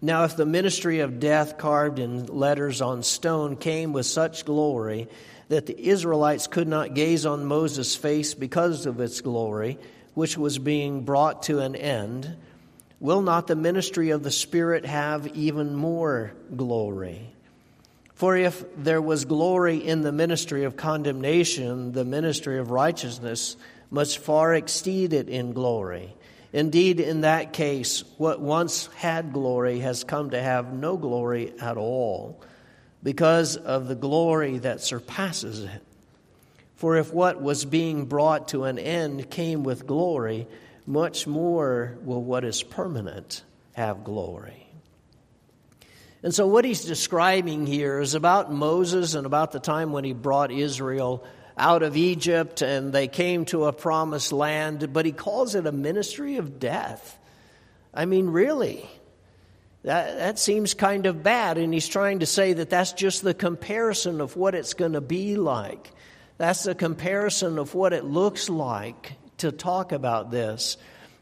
Now 0.00 0.24
if 0.24 0.36
the 0.36 0.46
ministry 0.46 1.00
of 1.00 1.18
death 1.18 1.58
carved 1.58 1.98
in 1.98 2.26
letters 2.26 2.80
on 2.80 3.02
stone 3.02 3.56
came 3.56 3.92
with 3.92 4.06
such 4.06 4.44
glory 4.44 5.08
that 5.48 5.66
the 5.66 5.88
Israelites 5.88 6.46
could 6.46 6.68
not 6.68 6.94
gaze 6.94 7.26
on 7.26 7.46
Moses' 7.46 7.96
face 7.96 8.34
because 8.34 8.86
of 8.86 9.00
its 9.00 9.22
glory, 9.22 9.78
which 10.18 10.36
was 10.36 10.58
being 10.58 11.02
brought 11.02 11.44
to 11.44 11.60
an 11.60 11.76
end, 11.76 12.36
will 12.98 13.22
not 13.22 13.46
the 13.46 13.54
ministry 13.54 14.10
of 14.10 14.24
the 14.24 14.32
Spirit 14.32 14.84
have 14.84 15.28
even 15.28 15.76
more 15.76 16.32
glory? 16.56 17.32
For 18.14 18.36
if 18.36 18.64
there 18.76 19.00
was 19.00 19.26
glory 19.26 19.76
in 19.76 20.00
the 20.00 20.10
ministry 20.10 20.64
of 20.64 20.76
condemnation, 20.76 21.92
the 21.92 22.04
ministry 22.04 22.58
of 22.58 22.72
righteousness 22.72 23.56
must 23.92 24.18
far 24.18 24.56
exceed 24.56 25.12
it 25.12 25.28
in 25.28 25.52
glory. 25.52 26.12
Indeed, 26.52 26.98
in 26.98 27.20
that 27.20 27.52
case, 27.52 28.02
what 28.16 28.40
once 28.40 28.88
had 28.96 29.32
glory 29.32 29.78
has 29.78 30.02
come 30.02 30.30
to 30.30 30.42
have 30.42 30.72
no 30.72 30.96
glory 30.96 31.52
at 31.60 31.76
all 31.76 32.42
because 33.04 33.56
of 33.56 33.86
the 33.86 33.94
glory 33.94 34.58
that 34.58 34.80
surpasses 34.80 35.62
it. 35.62 35.82
For 36.78 36.96
if 36.96 37.12
what 37.12 37.42
was 37.42 37.64
being 37.64 38.04
brought 38.04 38.48
to 38.50 38.62
an 38.62 38.78
end 38.78 39.28
came 39.30 39.64
with 39.64 39.84
glory, 39.84 40.46
much 40.86 41.26
more 41.26 41.98
will 42.04 42.22
what 42.22 42.44
is 42.44 42.62
permanent 42.62 43.42
have 43.72 44.04
glory. 44.04 44.68
And 46.22 46.32
so, 46.32 46.46
what 46.46 46.64
he's 46.64 46.84
describing 46.84 47.66
here 47.66 47.98
is 47.98 48.14
about 48.14 48.52
Moses 48.52 49.14
and 49.14 49.26
about 49.26 49.50
the 49.50 49.58
time 49.58 49.90
when 49.90 50.04
he 50.04 50.12
brought 50.12 50.52
Israel 50.52 51.24
out 51.56 51.82
of 51.82 51.96
Egypt 51.96 52.62
and 52.62 52.92
they 52.92 53.08
came 53.08 53.44
to 53.46 53.64
a 53.64 53.72
promised 53.72 54.30
land, 54.30 54.92
but 54.92 55.04
he 55.04 55.10
calls 55.10 55.56
it 55.56 55.66
a 55.66 55.72
ministry 55.72 56.36
of 56.36 56.60
death. 56.60 57.18
I 57.92 58.04
mean, 58.04 58.28
really? 58.28 58.88
That, 59.82 60.16
that 60.16 60.38
seems 60.38 60.74
kind 60.74 61.06
of 61.06 61.24
bad, 61.24 61.58
and 61.58 61.74
he's 61.74 61.88
trying 61.88 62.20
to 62.20 62.26
say 62.26 62.52
that 62.52 62.70
that's 62.70 62.92
just 62.92 63.24
the 63.24 63.34
comparison 63.34 64.20
of 64.20 64.36
what 64.36 64.54
it's 64.54 64.74
going 64.74 64.92
to 64.92 65.00
be 65.00 65.34
like. 65.34 65.90
That's 66.38 66.66
a 66.66 66.74
comparison 66.74 67.58
of 67.58 67.74
what 67.74 67.92
it 67.92 68.04
looks 68.04 68.48
like 68.48 69.14
to 69.38 69.52
talk 69.52 69.92
about 69.92 70.30
this. 70.30 70.76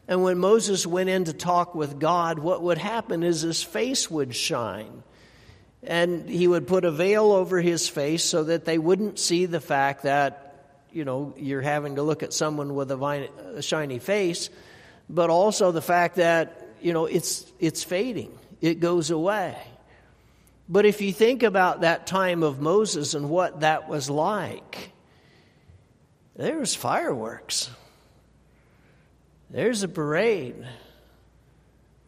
And 0.07 0.23
when 0.23 0.37
Moses 0.37 0.87
went 0.87 1.09
in 1.09 1.25
to 1.25 1.33
talk 1.33 1.75
with 1.75 1.99
God, 1.99 2.39
what 2.39 2.61
would 2.61 2.77
happen 2.77 3.23
is 3.23 3.41
his 3.41 3.63
face 3.63 4.09
would 4.09 4.35
shine. 4.35 5.03
And 5.83 6.29
he 6.29 6.47
would 6.47 6.67
put 6.67 6.85
a 6.85 6.91
veil 6.91 7.31
over 7.31 7.59
his 7.59 7.89
face 7.89 8.23
so 8.23 8.45
that 8.45 8.65
they 8.65 8.77
wouldn't 8.77 9.19
see 9.19 9.47
the 9.47 9.59
fact 9.59 10.03
that, 10.03 10.83
you 10.91 11.03
know, 11.03 11.33
you're 11.37 11.61
having 11.61 11.95
to 11.95 12.03
look 12.03 12.23
at 12.23 12.31
someone 12.31 12.75
with 12.75 12.91
a, 12.91 13.29
a 13.55 13.61
shiny 13.61 13.99
face, 13.99 14.49
but 15.09 15.29
also 15.29 15.71
the 15.71 15.81
fact 15.81 16.15
that, 16.15 16.67
you 16.81 16.93
know, 16.93 17.05
it's, 17.05 17.51
it's 17.59 17.83
fading, 17.83 18.37
it 18.61 18.79
goes 18.79 19.11
away. 19.11 19.57
But 20.69 20.85
if 20.85 21.01
you 21.01 21.13
think 21.13 21.43
about 21.43 21.81
that 21.81 22.07
time 22.07 22.43
of 22.43 22.59
Moses 22.59 23.13
and 23.13 23.29
what 23.29 23.61
that 23.61 23.87
was 23.87 24.09
like, 24.09 24.91
there's 26.37 26.75
fireworks. 26.75 27.69
There's 29.49 29.83
a 29.83 29.87
parade. 29.87 30.65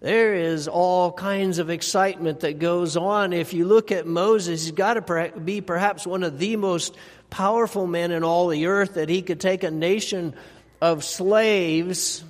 There 0.01 0.33
is 0.35 0.67
all 0.67 1.11
kinds 1.11 1.59
of 1.59 1.69
excitement 1.69 2.41
that 2.41 2.59
goes 2.59 2.95
on. 2.95 3.33
If 3.33 3.53
you 3.53 3.65
look 3.65 3.91
at 3.91 4.07
Moses, 4.07 4.63
he's 4.63 4.71
got 4.71 4.93
to 4.93 5.31
be 5.37 5.59
perhaps 5.59 6.07
one 6.07 6.23
of 6.23 6.39
the 6.39 6.55
most 6.55 6.95
powerful 7.29 7.85
men 7.85 8.11
in 8.11 8.23
all 8.23 8.47
the 8.47 8.67
earth 8.67 8.93
that 8.93 9.09
he 9.09 9.21
could 9.21 9.39
take 9.41 9.63
a 9.63 9.71
nation 9.71 10.35
of 10.79 11.03
slaves, 11.03 12.23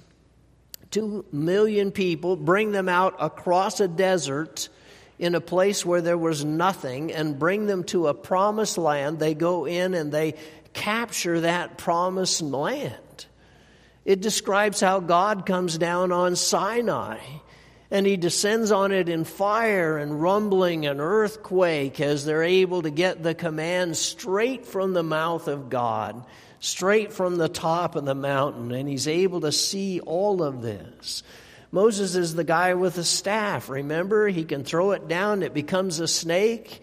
two 0.89 1.25
million 1.31 1.91
people, 1.91 2.35
bring 2.35 2.71
them 2.71 2.89
out 2.89 3.15
across 3.19 3.79
a 3.79 3.87
desert 3.87 4.69
in 5.19 5.35
a 5.35 5.41
place 5.41 5.85
where 5.85 6.01
there 6.01 6.17
was 6.17 6.45
nothing 6.45 7.11
and 7.11 7.37
bring 7.37 7.67
them 7.67 7.83
to 7.83 8.07
a 8.07 8.13
promised 8.13 8.77
land. 8.77 9.19
They 9.19 9.35
go 9.35 9.65
in 9.65 9.93
and 9.93 10.11
they 10.11 10.35
capture 10.79 11.41
that 11.41 11.77
promised 11.77 12.41
land. 12.41 13.25
It 14.05 14.21
describes 14.21 14.79
how 14.79 15.01
God 15.01 15.45
comes 15.45 15.77
down 15.77 16.11
on 16.13 16.37
Sinai 16.37 17.19
And 17.91 18.05
he 18.05 18.17
descends 18.17 18.71
on 18.71 18.91
it 18.91 19.09
in 19.09 19.23
fire 19.23 19.97
and 19.97 20.21
rumbling 20.21 20.85
and 20.85 20.99
earthquake 21.01 21.99
as 21.99 22.23
they're 22.23 22.43
able 22.43 22.83
to 22.83 22.91
get 22.91 23.23
the 23.23 23.33
command 23.33 23.97
straight 23.97 24.65
from 24.65 24.93
the 24.93 25.03
mouth 25.03 25.47
of 25.47 25.69
God, 25.69 26.23
straight 26.59 27.11
from 27.11 27.37
the 27.37 27.49
top 27.49 27.95
of 27.95 28.05
the 28.05 28.15
mountain. 28.15 28.71
And 28.71 28.87
he's 28.87 29.07
able 29.07 29.41
to 29.41 29.51
see 29.51 29.99
all 30.01 30.43
of 30.43 30.61
this. 30.61 31.23
Moses 31.71 32.15
is 32.15 32.35
the 32.35 32.43
guy 32.43 32.75
with 32.75 32.95
the 32.95 33.03
staff. 33.03 33.69
Remember, 33.69 34.27
he 34.27 34.43
can 34.43 34.63
throw 34.63 34.91
it 34.91 35.07
down, 35.07 35.43
it 35.43 35.53
becomes 35.53 35.99
a 35.99 36.07
snake. 36.07 36.81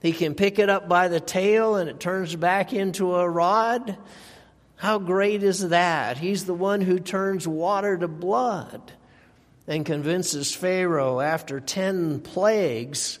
He 0.00 0.12
can 0.12 0.34
pick 0.34 0.58
it 0.58 0.68
up 0.68 0.88
by 0.88 1.08
the 1.08 1.20
tail 1.20 1.76
and 1.76 1.88
it 1.88 2.00
turns 2.00 2.36
back 2.36 2.72
into 2.72 3.14
a 3.14 3.28
rod. 3.28 3.96
How 4.76 4.98
great 4.98 5.42
is 5.42 5.70
that? 5.70 6.18
He's 6.18 6.44
the 6.44 6.54
one 6.54 6.80
who 6.80 6.98
turns 6.98 7.48
water 7.48 7.96
to 7.96 8.08
blood 8.08 8.92
and 9.66 9.84
convinces 9.84 10.54
Pharaoh 10.54 11.20
after 11.20 11.60
10 11.60 12.20
plagues 12.20 13.18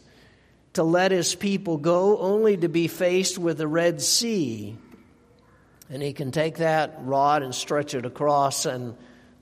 to 0.74 0.82
let 0.82 1.10
his 1.10 1.34
people 1.34 1.78
go, 1.78 2.18
only 2.18 2.56
to 2.58 2.68
be 2.68 2.86
faced 2.86 3.38
with 3.38 3.56
the 3.56 3.66
Red 3.66 4.02
Sea. 4.02 4.76
And 5.88 6.02
he 6.02 6.12
can 6.12 6.30
take 6.30 6.58
that 6.58 6.98
rod 7.00 7.42
and 7.42 7.54
stretch 7.54 7.94
it 7.94 8.04
across, 8.04 8.66
and 8.66 8.94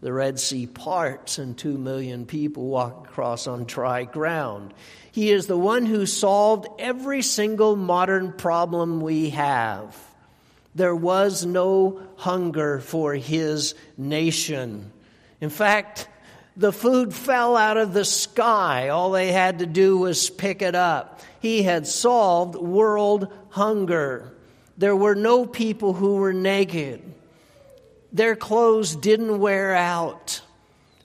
the 0.05 0.13
Red 0.13 0.39
Sea 0.39 0.67
parts, 0.67 1.39
and 1.39 1.57
two 1.57 1.79
million 1.79 2.27
people 2.27 2.67
walk 2.67 3.09
across 3.09 3.47
on 3.47 3.65
dry 3.65 4.05
ground. 4.05 4.75
He 5.13 5.31
is 5.31 5.47
the 5.47 5.57
one 5.57 5.87
who 5.87 6.05
solved 6.05 6.69
every 6.79 7.23
single 7.23 7.75
modern 7.75 8.35
problem 8.35 9.01
we 9.01 9.31
have. 9.31 9.97
There 10.75 10.95
was 10.95 11.47
no 11.47 12.03
hunger 12.17 12.81
for 12.81 13.15
his 13.15 13.75
nation. 13.97 14.93
In 15.41 15.49
fact, 15.49 16.07
the 16.55 16.71
food 16.71 17.15
fell 17.15 17.57
out 17.57 17.79
of 17.79 17.95
the 17.95 18.05
sky. 18.05 18.91
All 18.91 19.11
they 19.11 19.33
had 19.33 19.61
to 19.61 19.67
do 19.67 19.97
was 19.97 20.29
pick 20.29 20.61
it 20.61 20.75
up. 20.75 21.23
He 21.41 21.63
had 21.63 21.87
solved 21.87 22.57
world 22.57 23.33
hunger. 23.49 24.35
There 24.77 24.97
were 24.97 25.15
no 25.15 25.47
people 25.47 25.95
who 25.95 26.17
were 26.17 26.35
naked. 26.35 27.15
Their 28.15 28.37
clothes 28.37 28.95
didn't 28.95 29.41
wear 29.41 29.75
out. 29.75 30.41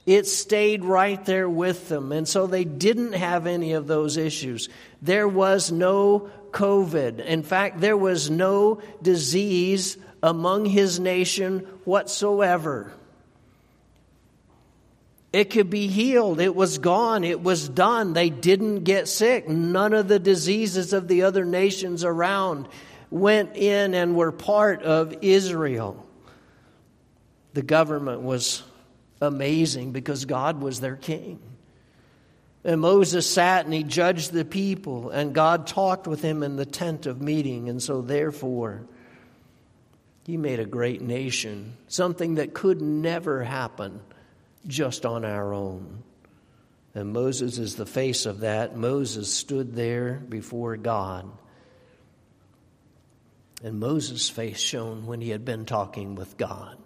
It 0.05 0.27
stayed 0.27 0.85
right 0.85 1.23
there 1.25 1.49
with 1.49 1.89
them. 1.89 2.11
And 2.11 2.27
so 2.27 2.47
they 2.47 2.63
didn't 2.63 3.13
have 3.13 3.47
any 3.47 3.73
of 3.73 3.87
those 3.87 4.15
issues. 4.15 4.69
There 5.01 5.27
was 5.27 5.71
no 5.71 6.29
COVID. 6.51 7.19
In 7.19 7.43
fact, 7.43 7.81
there 7.81 7.97
was 7.97 8.29
no 8.29 8.81
disease 9.01 9.97
among 10.21 10.65
his 10.65 10.99
nation 10.99 11.59
whatsoever. 11.83 12.93
It 15.31 15.51
could 15.51 15.69
be 15.69 15.87
healed. 15.87 16.39
It 16.39 16.55
was 16.55 16.79
gone. 16.79 17.23
It 17.23 17.41
was 17.41 17.69
done. 17.69 18.13
They 18.13 18.29
didn't 18.29 18.83
get 18.83 19.07
sick. 19.07 19.47
None 19.47 19.93
of 19.93 20.07
the 20.07 20.19
diseases 20.19 20.93
of 20.93 21.07
the 21.07 21.23
other 21.23 21.45
nations 21.45 22.03
around 22.03 22.67
went 23.11 23.55
in 23.55 23.93
and 23.93 24.15
were 24.15 24.31
part 24.31 24.81
of 24.83 25.15
Israel. 25.21 26.05
The 27.53 27.61
government 27.61 28.21
was 28.21 28.63
amazing 29.21 29.91
because 29.91 30.25
God 30.25 30.61
was 30.61 30.79
their 30.79 30.95
king. 30.95 31.39
And 32.63 32.81
Moses 32.81 33.29
sat 33.29 33.65
and 33.65 33.73
he 33.73 33.83
judged 33.83 34.33
the 34.33 34.45
people, 34.45 35.09
and 35.09 35.33
God 35.33 35.65
talked 35.65 36.07
with 36.07 36.21
him 36.21 36.43
in 36.43 36.57
the 36.57 36.65
tent 36.65 37.05
of 37.05 37.21
meeting. 37.21 37.69
And 37.69 37.81
so, 37.81 38.01
therefore, 38.01 38.83
he 40.25 40.37
made 40.37 40.59
a 40.59 40.65
great 40.65 41.01
nation, 41.01 41.77
something 41.87 42.35
that 42.35 42.53
could 42.53 42.81
never 42.81 43.43
happen 43.43 44.01
just 44.67 45.05
on 45.05 45.23
our 45.23 45.53
own. 45.53 46.03
And 46.93 47.13
Moses 47.13 47.57
is 47.57 47.75
the 47.75 47.85
face 47.85 48.25
of 48.25 48.41
that. 48.41 48.75
Moses 48.75 49.33
stood 49.33 49.73
there 49.75 50.21
before 50.27 50.75
God. 50.75 51.31
And 53.63 53.79
Moses' 53.79 54.29
face 54.29 54.59
shone 54.59 55.05
when 55.05 55.21
he 55.21 55.29
had 55.29 55.45
been 55.45 55.65
talking 55.65 56.15
with 56.15 56.37
God. 56.37 56.77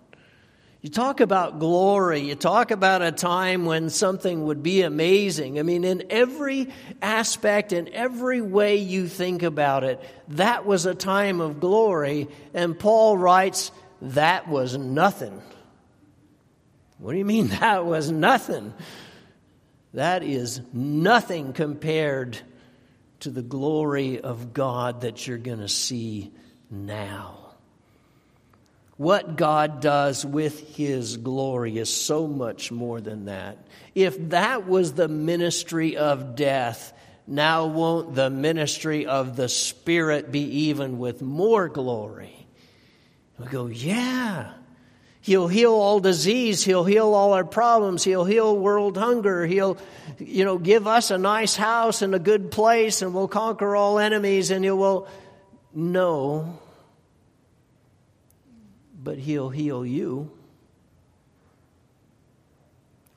You 0.83 0.89
talk 0.89 1.21
about 1.21 1.59
glory. 1.59 2.19
You 2.19 2.35
talk 2.35 2.69
about 2.69 3.01
a 3.01 3.13
time 3.13 3.63
when 3.63 3.89
something 3.89 4.43
would 4.43 4.61
be 4.61 4.81
amazing. 4.81 5.57
I 5.57 5.63
mean, 5.63 5.85
in 5.85 6.03
every 6.09 6.73
aspect, 7.01 7.71
in 7.71 7.87
every 7.93 8.41
way 8.41 8.75
you 8.75 9.07
think 9.07 9.43
about 9.43 9.85
it, 9.85 10.01
that 10.27 10.65
was 10.65 10.85
a 10.85 10.93
time 10.93 11.39
of 11.39 11.61
glory. 11.61 12.27
And 12.53 12.77
Paul 12.77 13.17
writes, 13.17 13.71
that 14.01 14.49
was 14.49 14.77
nothing. 14.77 15.41
What 16.97 17.13
do 17.13 17.17
you 17.17 17.23
mean 17.23 17.47
that 17.61 17.85
was 17.85 18.11
nothing? 18.11 18.73
That 19.93 20.21
is 20.21 20.59
nothing 20.73 21.53
compared 21.53 22.37
to 23.21 23.29
the 23.29 23.41
glory 23.41 24.19
of 24.19 24.53
God 24.53 25.01
that 25.01 25.25
you're 25.27 25.37
going 25.37 25.59
to 25.59 25.69
see 25.69 26.33
now. 26.69 27.42
What 28.97 29.35
God 29.35 29.81
does 29.81 30.25
with 30.25 30.75
His 30.75 31.17
glory 31.17 31.77
is 31.77 31.93
so 31.93 32.27
much 32.27 32.71
more 32.71 33.01
than 33.01 33.25
that. 33.25 33.57
If 33.95 34.29
that 34.29 34.67
was 34.67 34.93
the 34.93 35.07
ministry 35.07 35.97
of 35.97 36.35
death, 36.35 36.93
now 37.25 37.65
won't 37.65 38.15
the 38.15 38.29
ministry 38.29 39.05
of 39.05 39.35
the 39.35 39.49
Spirit 39.49 40.31
be 40.31 40.67
even 40.67 40.99
with 40.99 41.21
more 41.21 41.69
glory? 41.69 42.35
We 43.39 43.47
go, 43.47 43.67
yeah. 43.67 44.53
He'll 45.21 45.47
heal 45.47 45.71
all 45.71 46.01
disease. 46.01 46.63
He'll 46.63 46.83
heal 46.83 47.13
all 47.13 47.31
our 47.31 47.45
problems. 47.45 48.03
He'll 48.03 48.25
heal 48.25 48.57
world 48.57 48.97
hunger. 48.97 49.45
He'll, 49.45 49.77
you 50.19 50.43
know, 50.43 50.57
give 50.57 50.85
us 50.85 51.11
a 51.11 51.17
nice 51.17 51.55
house 51.55 52.01
and 52.01 52.13
a 52.13 52.19
good 52.19 52.51
place 52.51 53.01
and 53.01 53.13
we'll 53.13 53.29
conquer 53.29 53.73
all 53.73 53.99
enemies 53.99 54.51
and 54.51 54.65
he 54.65 54.71
will. 54.71 55.07
No, 55.73 56.59
but 59.03 59.17
He'll 59.17 59.49
heal 59.49 59.85
you 59.85 60.31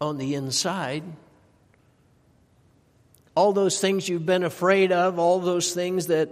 on 0.00 0.18
the 0.18 0.34
inside. 0.34 1.04
All 3.34 3.52
those 3.52 3.80
things 3.80 4.08
you've 4.08 4.26
been 4.26 4.44
afraid 4.44 4.92
of, 4.92 5.18
all 5.18 5.40
those 5.40 5.72
things 5.72 6.06
that 6.08 6.30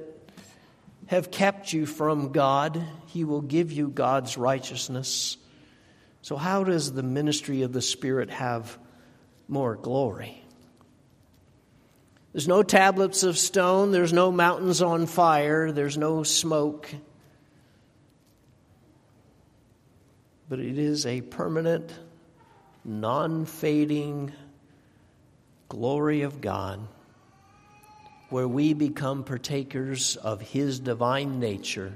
have 1.07 1.31
kept 1.31 1.73
you 1.73 1.87
from 1.87 2.33
God, 2.33 2.83
He 3.07 3.25
will 3.25 3.43
give 3.43 3.73
you 3.73 3.89
God's 3.89 4.37
righteousness. 4.39 5.37
So, 6.23 6.37
how 6.37 6.65
does 6.65 6.93
the 6.93 7.03
ministry 7.03 7.63
of 7.63 7.73
the 7.73 7.83
Spirit 7.83 8.31
have 8.31 8.79
more 9.49 9.77
glory? 9.77 10.43
There's 12.33 12.49
no 12.49 12.63
tablets 12.63 13.23
of 13.23 13.39
stone, 13.39 13.93
there's 13.93 14.13
no 14.13 14.33
mountains 14.33 14.83
on 14.83 15.07
fire, 15.07 15.71
there's 15.71 15.97
no 15.97 16.23
smoke. 16.23 16.93
But 20.55 20.65
it 20.65 20.79
is 20.79 21.05
a 21.05 21.21
permanent, 21.21 21.93
non 22.85 23.45
fading 23.45 24.33
glory 25.69 26.23
of 26.23 26.41
God 26.41 26.79
where 28.29 28.47
we 28.47 28.73
become 28.73 29.25
partakers 29.25 30.15
of 30.15 30.41
His 30.41 30.79
divine 30.79 31.41
nature 31.41 31.93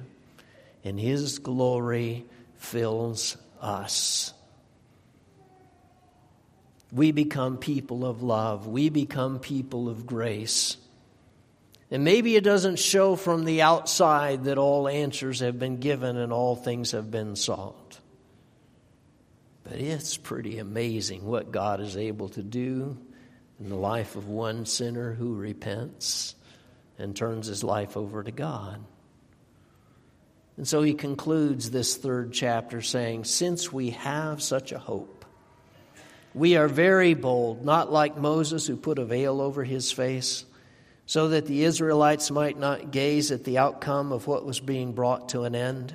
and 0.82 0.98
His 0.98 1.38
glory 1.38 2.26
fills 2.56 3.36
us. 3.60 4.34
We 6.90 7.12
become 7.12 7.58
people 7.58 8.04
of 8.04 8.24
love. 8.24 8.66
We 8.66 8.88
become 8.88 9.38
people 9.38 9.88
of 9.88 10.04
grace. 10.04 10.76
And 11.92 12.02
maybe 12.02 12.34
it 12.34 12.42
doesn't 12.42 12.80
show 12.80 13.14
from 13.14 13.44
the 13.44 13.62
outside 13.62 14.46
that 14.46 14.58
all 14.58 14.88
answers 14.88 15.38
have 15.38 15.60
been 15.60 15.76
given 15.76 16.16
and 16.16 16.32
all 16.32 16.56
things 16.56 16.90
have 16.90 17.08
been 17.08 17.36
solved. 17.36 17.87
But 19.68 19.80
it's 19.80 20.16
pretty 20.16 20.58
amazing 20.58 21.24
what 21.24 21.52
God 21.52 21.80
is 21.80 21.96
able 21.96 22.30
to 22.30 22.42
do 22.42 22.96
in 23.60 23.68
the 23.68 23.76
life 23.76 24.16
of 24.16 24.28
one 24.28 24.64
sinner 24.64 25.12
who 25.12 25.34
repents 25.34 26.34
and 26.98 27.14
turns 27.14 27.46
his 27.46 27.62
life 27.62 27.96
over 27.96 28.22
to 28.22 28.30
God. 28.30 28.82
And 30.56 30.66
so 30.66 30.82
he 30.82 30.94
concludes 30.94 31.70
this 31.70 31.96
third 31.96 32.32
chapter 32.32 32.80
saying, 32.80 33.24
Since 33.24 33.72
we 33.72 33.90
have 33.90 34.42
such 34.42 34.72
a 34.72 34.78
hope, 34.78 35.24
we 36.34 36.56
are 36.56 36.68
very 36.68 37.14
bold, 37.14 37.64
not 37.64 37.92
like 37.92 38.16
Moses 38.16 38.66
who 38.66 38.76
put 38.76 38.98
a 38.98 39.04
veil 39.04 39.40
over 39.40 39.64
his 39.64 39.92
face, 39.92 40.44
so 41.06 41.28
that 41.28 41.46
the 41.46 41.64
Israelites 41.64 42.30
might 42.30 42.58
not 42.58 42.90
gaze 42.90 43.30
at 43.30 43.44
the 43.44 43.58
outcome 43.58 44.12
of 44.12 44.26
what 44.26 44.44
was 44.44 44.60
being 44.60 44.92
brought 44.92 45.30
to 45.30 45.42
an 45.42 45.54
end. 45.54 45.94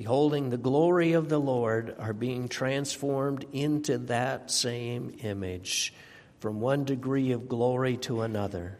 beholding 0.00 0.48
the 0.48 0.56
glory 0.56 1.12
of 1.12 1.28
the 1.28 1.38
Lord, 1.38 1.94
are 1.98 2.14
being 2.14 2.48
transformed 2.48 3.44
into 3.52 3.98
that 3.98 4.50
same 4.50 5.14
image, 5.22 5.92
from 6.38 6.58
one 6.58 6.86
degree 6.86 7.32
of 7.32 7.50
glory 7.50 7.98
to 7.98 8.22
another. 8.22 8.78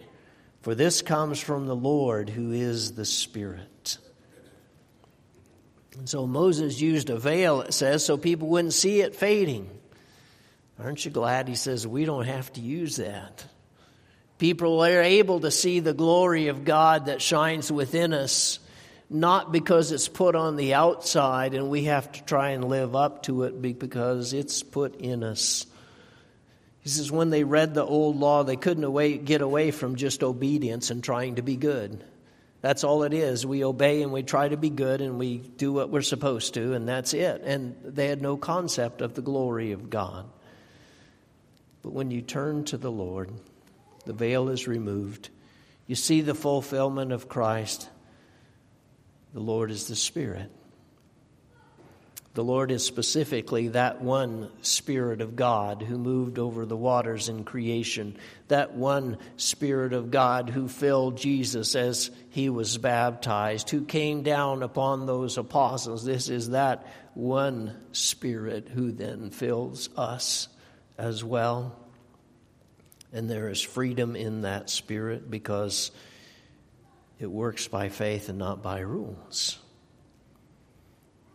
For 0.63 0.75
this 0.75 1.03
comes 1.03 1.39
from 1.39 1.67
the 1.67 1.77
Lord, 1.77 2.31
who 2.31 2.53
is 2.53 2.93
the 2.93 3.05
Spirit. 3.05 3.99
And 5.99 6.09
so 6.09 6.27
Moses 6.27 6.81
used 6.81 7.11
a 7.11 7.19
veil, 7.19 7.61
it 7.61 7.75
says, 7.75 8.03
so 8.03 8.17
people 8.17 8.49
wouldn't 8.49 8.73
see 8.73 9.03
it 9.03 9.15
fading. 9.15 9.69
Aren't 10.83 11.05
you 11.05 11.11
glad 11.11 11.49
he 11.49 11.55
says 11.55 11.87
we 11.87 12.07
don't 12.07 12.25
have 12.25 12.51
to 12.55 12.63
use 12.63 12.97
that? 12.97 13.45
People 14.39 14.83
are 14.83 15.03
able 15.03 15.41
to 15.41 15.51
see 15.51 15.81
the 15.81 15.93
glory 15.93 16.49
of 16.49 16.65
God 16.65 17.07
that 17.07 17.21
shines 17.21 17.71
within 17.71 18.15
us, 18.15 18.59
not 19.11 19.51
because 19.51 19.91
it's 19.91 20.07
put 20.07 20.37
on 20.37 20.55
the 20.55 20.75
outside 20.75 21.55
and 21.55 21.69
we 21.69 21.85
have 21.85 22.11
to 22.13 22.25
try 22.25 22.51
and 22.51 22.65
live 22.65 22.95
up 22.95 23.25
to 23.25 23.43
it, 23.43 23.61
because 23.61 24.33
it's 24.33 24.63
put 24.63 24.95
in 24.97 25.25
us. 25.25 25.67
He 26.83 26.89
says 26.89 27.11
when 27.11 27.29
they 27.31 27.45
read 27.45 27.75
the 27.75 27.85
old 27.85 28.17
law, 28.17 28.45
they 28.45 28.57
couldn't 28.57 28.85
away, 28.85 29.19
get 29.19 29.43
away 29.43 29.73
from 29.73 29.97
just 29.97 30.23
obedience 30.23 30.91
and 30.91 31.05
trying 31.05 31.35
to 31.35 31.43
be 31.43 31.57
good. 31.57 32.03
That's 32.63 32.85
all 32.85 33.03
it 33.03 33.13
is. 33.13 33.45
We 33.45 33.65
obey 33.65 34.03
and 34.03 34.13
we 34.13 34.23
try 34.23 34.49
to 34.49 34.57
be 34.57 34.71
good 34.71 35.01
and 35.01 35.19
we 35.19 35.39
do 35.39 35.73
what 35.73 35.91
we're 35.91 36.03
supposed 36.03 36.55
to, 36.55 36.75
and 36.75 36.89
that's 36.89 37.13
it. 37.13 37.43
And 37.43 37.75
they 37.83 38.07
had 38.07 38.23
no 38.23 38.37
concept 38.37 39.01
of 39.03 39.15
the 39.15 39.23
glory 39.23 39.73
of 39.73 39.91
God. 39.91 40.29
But 41.83 41.93
when 41.93 42.11
you 42.11 42.23
turn 42.23 42.65
to 42.67 42.77
the 42.77 42.91
Lord, 42.91 43.31
the 44.05 44.13
veil 44.13 44.51
is 44.51 44.69
removed. 44.69 45.31
You 45.87 45.97
see 45.97 46.21
the 46.21 46.35
fulfillment 46.35 47.13
of 47.13 47.29
Christ. 47.29 47.89
The 49.33 49.41
Lord 49.41 49.71
is 49.71 49.87
the 49.87 49.97
Spirit. 49.97 50.51
The 52.35 52.45
Lord 52.45 52.71
is 52.71 52.85
specifically 52.85 53.69
that 53.69 54.01
one 54.01 54.51
Spirit 54.63 55.21
of 55.21 55.35
God 55.35 55.83
who 55.83 55.99
moved 55.99 56.39
over 56.39 56.65
the 56.65 56.77
waters 56.77 57.29
in 57.29 57.43
creation, 57.43 58.17
that 58.47 58.75
one 58.75 59.19
Spirit 59.37 59.93
of 59.93 60.13
God 60.13 60.49
who 60.49 60.69
filled 60.69 61.17
Jesus 61.17 61.75
as 61.75 62.11
he 62.31 62.49
was 62.49 62.79
baptized, 62.79 63.71
who 63.71 63.85
came 63.85 64.23
down 64.23 64.63
upon 64.63 65.07
those 65.07 65.39
apostles. 65.39 66.05
This 66.05 66.29
is 66.29 66.51
that 66.51 66.87
one 67.15 67.77
Spirit 67.91 68.69
who 68.69 68.93
then 68.93 69.31
fills 69.31 69.89
us 69.97 70.49
as 70.97 71.25
well. 71.25 71.77
And 73.13 73.29
there 73.29 73.49
is 73.49 73.61
freedom 73.61 74.15
in 74.15 74.43
that 74.43 74.71
spirit 74.71 75.29
because 75.29 75.91
it 77.21 77.31
works 77.31 77.69
by 77.69 77.91
faith 77.91 78.31
and 78.31 78.39
not 78.39 78.63
by 78.63 78.81
rules. 78.81 79.59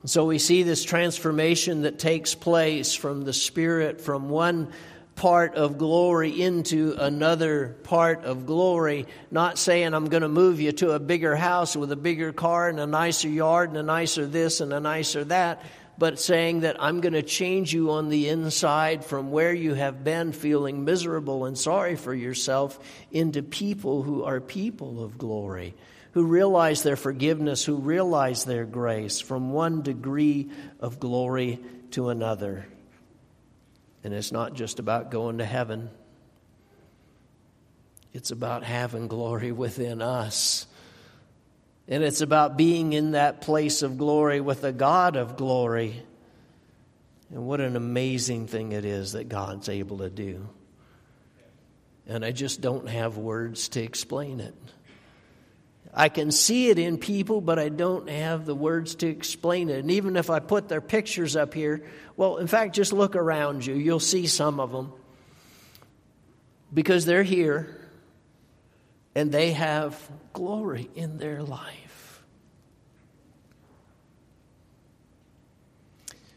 so 0.05 0.25
we 0.25 0.39
see 0.39 0.63
this 0.63 0.83
transformation 0.83 1.83
that 1.83 1.99
takes 1.99 2.35
place 2.35 2.93
from 2.93 3.23
the 3.23 3.33
spirit 3.33 4.01
from 4.01 4.29
one 4.29 4.71
part 5.15 5.55
of 5.55 5.77
glory 5.77 6.41
into 6.41 6.95
another 6.99 7.77
part 7.83 8.25
of 8.25 8.45
glory, 8.45 9.07
not 9.31 9.57
saying 9.57 9.93
I'm 9.93 10.09
going 10.09 10.23
to 10.23 10.29
move 10.29 10.59
you 10.59 10.73
to 10.73 10.91
a 10.91 10.99
bigger 10.99 11.35
house 11.35 11.75
with 11.75 11.91
a 11.91 11.95
bigger 11.95 12.33
car 12.33 12.67
and 12.67 12.79
a 12.79 12.85
nicer 12.85 13.29
yard 13.29 13.69
and 13.69 13.77
a 13.77 13.83
nicer 13.83 14.25
this 14.25 14.59
and 14.59 14.73
a 14.73 14.79
nicer 14.79 15.23
that, 15.25 15.63
but 15.97 16.19
saying 16.19 16.61
that 16.61 16.81
I'm 16.81 17.01
going 17.01 17.13
to 17.13 17.23
change 17.23 17.73
you 17.73 17.91
on 17.91 18.09
the 18.09 18.29
inside 18.29 19.05
from 19.05 19.31
where 19.31 19.53
you 19.53 19.73
have 19.73 20.03
been 20.03 20.31
feeling 20.31 20.83
miserable 20.83 21.45
and 21.45 21.57
sorry 21.57 21.95
for 21.95 22.13
yourself 22.13 22.79
into 23.11 23.41
people 23.41 24.03
who 24.03 24.23
are 24.23 24.41
people 24.41 25.03
of 25.03 25.17
glory, 25.17 25.73
who 26.11 26.25
realize 26.25 26.83
their 26.83 26.95
forgiveness, 26.95 27.63
who 27.63 27.75
realize 27.75 28.43
their 28.43 28.65
grace 28.65 29.19
from 29.21 29.51
one 29.51 29.81
degree 29.81 30.49
of 30.79 30.99
glory 30.99 31.59
to 31.91 32.09
another. 32.09 32.65
And 34.03 34.13
it's 34.13 34.31
not 34.31 34.53
just 34.53 34.79
about 34.79 35.11
going 35.11 35.37
to 35.37 35.45
heaven. 35.45 35.89
It's 38.13 38.31
about 38.31 38.63
having 38.63 39.07
glory 39.07 39.51
within 39.51 40.01
us 40.01 40.67
and 41.87 42.03
it's 42.03 42.21
about 42.21 42.57
being 42.57 42.93
in 42.93 43.11
that 43.11 43.41
place 43.41 43.81
of 43.81 43.97
glory 43.97 44.41
with 44.41 44.63
a 44.63 44.71
God 44.71 45.15
of 45.15 45.37
glory. 45.37 46.03
And 47.29 47.45
what 47.45 47.61
an 47.61 47.75
amazing 47.75 48.47
thing 48.47 48.71
it 48.71 48.85
is 48.85 49.11
that 49.11 49.29
God's 49.29 49.69
able 49.69 49.99
to 49.99 50.09
do. 50.09 50.47
And 52.07 52.25
I 52.25 52.31
just 52.31 52.61
don't 52.61 52.87
have 52.87 53.17
words 53.17 53.69
to 53.69 53.81
explain 53.81 54.39
it. 54.39 54.55
I 55.93 56.09
can 56.09 56.31
see 56.31 56.69
it 56.69 56.77
in 56.77 56.97
people, 56.97 57.39
but 57.39 57.57
I 57.57 57.69
don't 57.69 58.09
have 58.09 58.45
the 58.45 58.55
words 58.55 58.95
to 58.95 59.07
explain 59.07 59.69
it. 59.69 59.79
And 59.79 59.91
even 59.91 60.17
if 60.17 60.29
I 60.29 60.39
put 60.39 60.67
their 60.67 60.81
pictures 60.81 61.35
up 61.35 61.53
here, 61.53 61.85
well, 62.17 62.37
in 62.37 62.47
fact, 62.47 62.75
just 62.75 62.93
look 62.93 63.15
around 63.15 63.65
you. 63.65 63.75
You'll 63.75 63.99
see 63.99 64.27
some 64.27 64.59
of 64.59 64.71
them. 64.71 64.91
Because 66.73 67.05
they're 67.05 67.23
here 67.23 67.84
and 69.15 69.31
they 69.31 69.53
have 69.53 69.97
glory 70.33 70.89
in 70.93 71.17
their 71.17 71.41
life. 71.41 72.21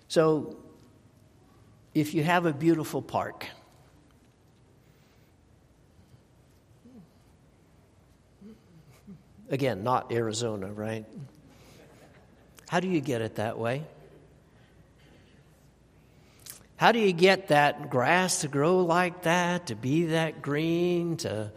So, 0.06 0.56
if 1.92 2.14
you 2.14 2.22
have 2.22 2.46
a 2.46 2.52
beautiful 2.52 3.02
park, 3.02 3.46
again, 9.50 9.82
not 9.82 10.12
Arizona, 10.12 10.72
right? 10.72 11.04
How 12.68 12.80
do 12.80 12.88
you 12.88 13.00
get 13.00 13.20
it 13.20 13.36
that 13.36 13.58
way? 13.58 13.84
How 16.76 16.92
do 16.92 17.00
you 17.00 17.12
get 17.12 17.48
that 17.48 17.90
grass 17.90 18.42
to 18.42 18.48
grow 18.48 18.84
like 18.84 19.22
that, 19.24 19.66
to 19.66 19.74
be 19.74 20.06
that 20.06 20.42
green, 20.42 21.16
to 21.18 21.50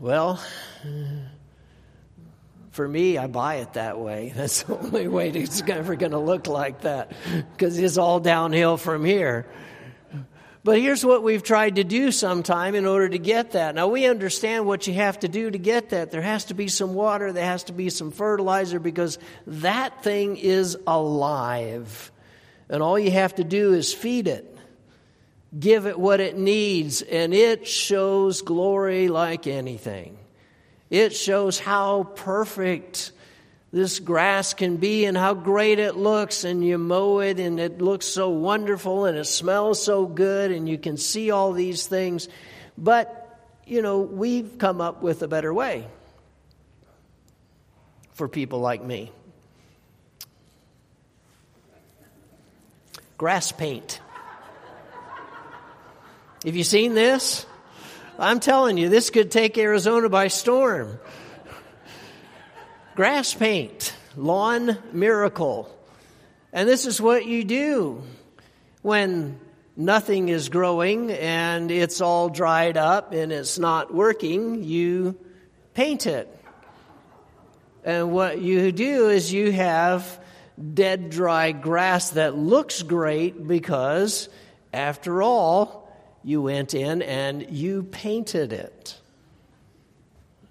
well, 0.00 0.42
for 2.70 2.88
me, 2.88 3.18
I 3.18 3.26
buy 3.26 3.56
it 3.56 3.74
that 3.74 3.98
way. 3.98 4.32
That's 4.36 4.62
the 4.62 4.78
only 4.78 5.08
way 5.08 5.28
it's 5.30 5.62
ever 5.62 5.94
going 5.94 6.12
to 6.12 6.18
look 6.18 6.46
like 6.46 6.82
that 6.82 7.12
because 7.52 7.78
it's 7.78 7.98
all 7.98 8.18
downhill 8.18 8.76
from 8.76 9.04
here. 9.04 9.46
But 10.62 10.78
here's 10.78 11.04
what 11.04 11.22
we've 11.22 11.42
tried 11.42 11.76
to 11.76 11.84
do 11.84 12.12
sometime 12.12 12.74
in 12.74 12.84
order 12.84 13.08
to 13.08 13.18
get 13.18 13.52
that. 13.52 13.74
Now, 13.74 13.88
we 13.88 14.06
understand 14.06 14.66
what 14.66 14.86
you 14.86 14.92
have 14.92 15.18
to 15.20 15.28
do 15.28 15.50
to 15.50 15.56
get 15.56 15.90
that. 15.90 16.10
There 16.10 16.20
has 16.20 16.46
to 16.46 16.54
be 16.54 16.68
some 16.68 16.92
water, 16.92 17.32
there 17.32 17.46
has 17.46 17.64
to 17.64 17.72
be 17.72 17.88
some 17.88 18.10
fertilizer 18.10 18.78
because 18.78 19.18
that 19.46 20.02
thing 20.02 20.36
is 20.36 20.76
alive. 20.86 22.12
And 22.68 22.82
all 22.82 22.98
you 22.98 23.10
have 23.10 23.36
to 23.36 23.44
do 23.44 23.72
is 23.72 23.94
feed 23.94 24.28
it 24.28 24.54
give 25.58 25.86
it 25.86 25.98
what 25.98 26.20
it 26.20 26.36
needs, 26.36 27.02
and 27.02 27.34
it 27.34 27.66
shows 27.66 28.42
glory 28.42 29.08
like 29.08 29.46
anything. 29.46 30.16
It 30.90 31.14
shows 31.14 31.58
how 31.58 32.04
perfect 32.14 33.12
this 33.72 34.00
grass 34.00 34.54
can 34.54 34.76
be 34.78 35.04
and 35.04 35.16
how 35.16 35.34
great 35.34 35.78
it 35.78 35.96
looks, 35.96 36.44
and 36.44 36.64
you 36.64 36.78
mow 36.78 37.20
it, 37.20 37.38
and 37.38 37.60
it 37.60 37.80
looks 37.80 38.06
so 38.06 38.30
wonderful, 38.30 39.04
and 39.04 39.16
it 39.16 39.26
smells 39.26 39.82
so 39.82 40.06
good, 40.06 40.50
and 40.50 40.68
you 40.68 40.78
can 40.78 40.96
see 40.96 41.30
all 41.30 41.52
these 41.52 41.86
things. 41.86 42.28
But, 42.76 43.38
you 43.66 43.82
know, 43.82 44.00
we've 44.00 44.58
come 44.58 44.80
up 44.80 45.02
with 45.02 45.22
a 45.22 45.28
better 45.28 45.54
way 45.54 45.86
for 48.14 48.28
people 48.28 48.60
like 48.60 48.82
me. 48.82 49.12
Grass 53.16 53.52
paint. 53.52 54.00
Have 56.46 56.56
you 56.56 56.64
seen 56.64 56.94
this? 56.94 57.44
I'm 58.18 58.40
telling 58.40 58.78
you, 58.78 58.88
this 58.88 59.10
could 59.10 59.30
take 59.30 59.58
Arizona 59.58 60.08
by 60.08 60.28
storm. 60.28 60.98
Grass 62.94 63.34
paint, 63.34 63.94
lawn 64.16 64.78
miracle. 64.90 65.68
And 66.50 66.66
this 66.66 66.86
is 66.86 66.98
what 66.98 67.26
you 67.26 67.44
do 67.44 68.02
when 68.80 69.38
nothing 69.76 70.30
is 70.30 70.48
growing 70.48 71.10
and 71.10 71.70
it's 71.70 72.00
all 72.00 72.30
dried 72.30 72.78
up 72.78 73.12
and 73.12 73.32
it's 73.32 73.58
not 73.58 73.92
working, 73.92 74.64
you 74.64 75.18
paint 75.74 76.06
it. 76.06 76.34
And 77.84 78.12
what 78.12 78.40
you 78.40 78.72
do 78.72 79.10
is 79.10 79.30
you 79.30 79.52
have 79.52 80.18
dead, 80.72 81.10
dry 81.10 81.52
grass 81.52 82.10
that 82.10 82.34
looks 82.34 82.82
great 82.82 83.46
because, 83.46 84.30
after 84.72 85.20
all, 85.20 85.79
you 86.22 86.42
went 86.42 86.74
in 86.74 87.02
and 87.02 87.50
you 87.50 87.82
painted 87.84 88.52
it. 88.52 88.98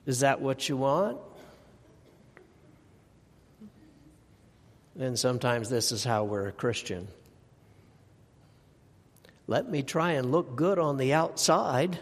Is 0.05 0.22
that 0.22 0.41
what 0.41 0.67
you 0.67 0.78
want? 0.78 1.20
And 4.99 5.17
sometimes 5.17 5.70
this 5.70 5.91
is 5.91 6.03
how 6.03 6.26
we're 6.26 6.47
a 6.47 6.51
Christian. 6.51 7.07
let 9.47 9.70
me 9.70 9.82
try 9.82 10.11
and 10.11 10.32
look 10.32 10.55
good 10.55 10.78
on 10.78 10.97
the 10.97 11.13
outside. 11.13 11.97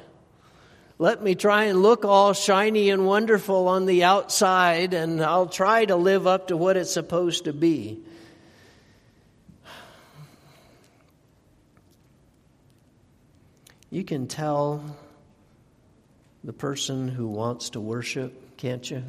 Let 1.00 1.22
me 1.22 1.36
try 1.36 1.66
and 1.66 1.82
look 1.82 2.04
all 2.04 2.34
shiny 2.34 2.90
and 2.90 3.06
wonderful 3.06 3.68
on 3.68 3.86
the 3.86 4.04
outside, 4.04 4.94
and 4.94 5.24
I'll 5.24 5.48
try 5.48 5.86
to 5.86 5.96
live 5.96 6.28
up 6.28 6.48
to 6.48 6.58
what 6.58 6.76
it's 6.76 6.92
supposed 6.92 7.46
to 7.46 7.54
be. 7.54 8.02
You 13.90 14.04
can 14.04 14.28
tell 14.28 14.84
the 16.44 16.54
person 16.54 17.08
who 17.08 17.28
wants 17.28 17.72
to 17.72 17.80
worship, 17.80 18.58
can't 18.58 18.90
you? 18.90 19.04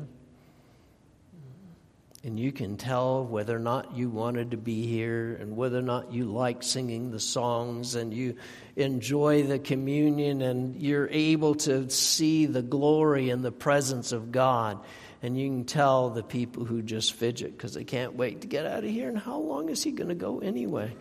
And 2.24 2.38
you 2.38 2.52
can 2.52 2.76
tell 2.76 3.24
whether 3.24 3.56
or 3.56 3.60
not 3.60 3.96
you 3.96 4.08
wanted 4.10 4.50
to 4.50 4.56
be 4.56 4.86
here 4.86 5.36
and 5.40 5.56
whether 5.56 5.78
or 5.78 5.82
not 5.82 6.12
you 6.12 6.24
like 6.24 6.62
singing 6.62 7.10
the 7.10 7.20
songs 7.20 7.94
and 7.94 8.12
you 8.12 8.36
enjoy 8.76 9.44
the 9.44 9.58
communion 9.58 10.42
and 10.42 10.80
you're 10.80 11.08
able 11.08 11.54
to 11.56 11.88
see 11.90 12.46
the 12.46 12.62
glory 12.62 13.30
and 13.30 13.44
the 13.44 13.52
presence 13.52 14.12
of 14.12 14.30
God. 14.32 14.78
And 15.22 15.38
you 15.38 15.48
can 15.48 15.64
tell 15.64 16.10
the 16.10 16.22
people 16.22 16.64
who 16.64 16.82
just 16.82 17.14
fidget 17.14 17.56
because 17.56 17.74
they 17.74 17.84
can't 17.84 18.14
wait 18.14 18.42
to 18.42 18.46
get 18.46 18.66
out 18.66 18.84
of 18.84 18.90
here. 18.90 19.08
And 19.08 19.18
how 19.18 19.38
long 19.38 19.68
is 19.68 19.82
he 19.82 19.90
going 19.90 20.08
to 20.08 20.14
go 20.14 20.40
anyway? 20.40 20.94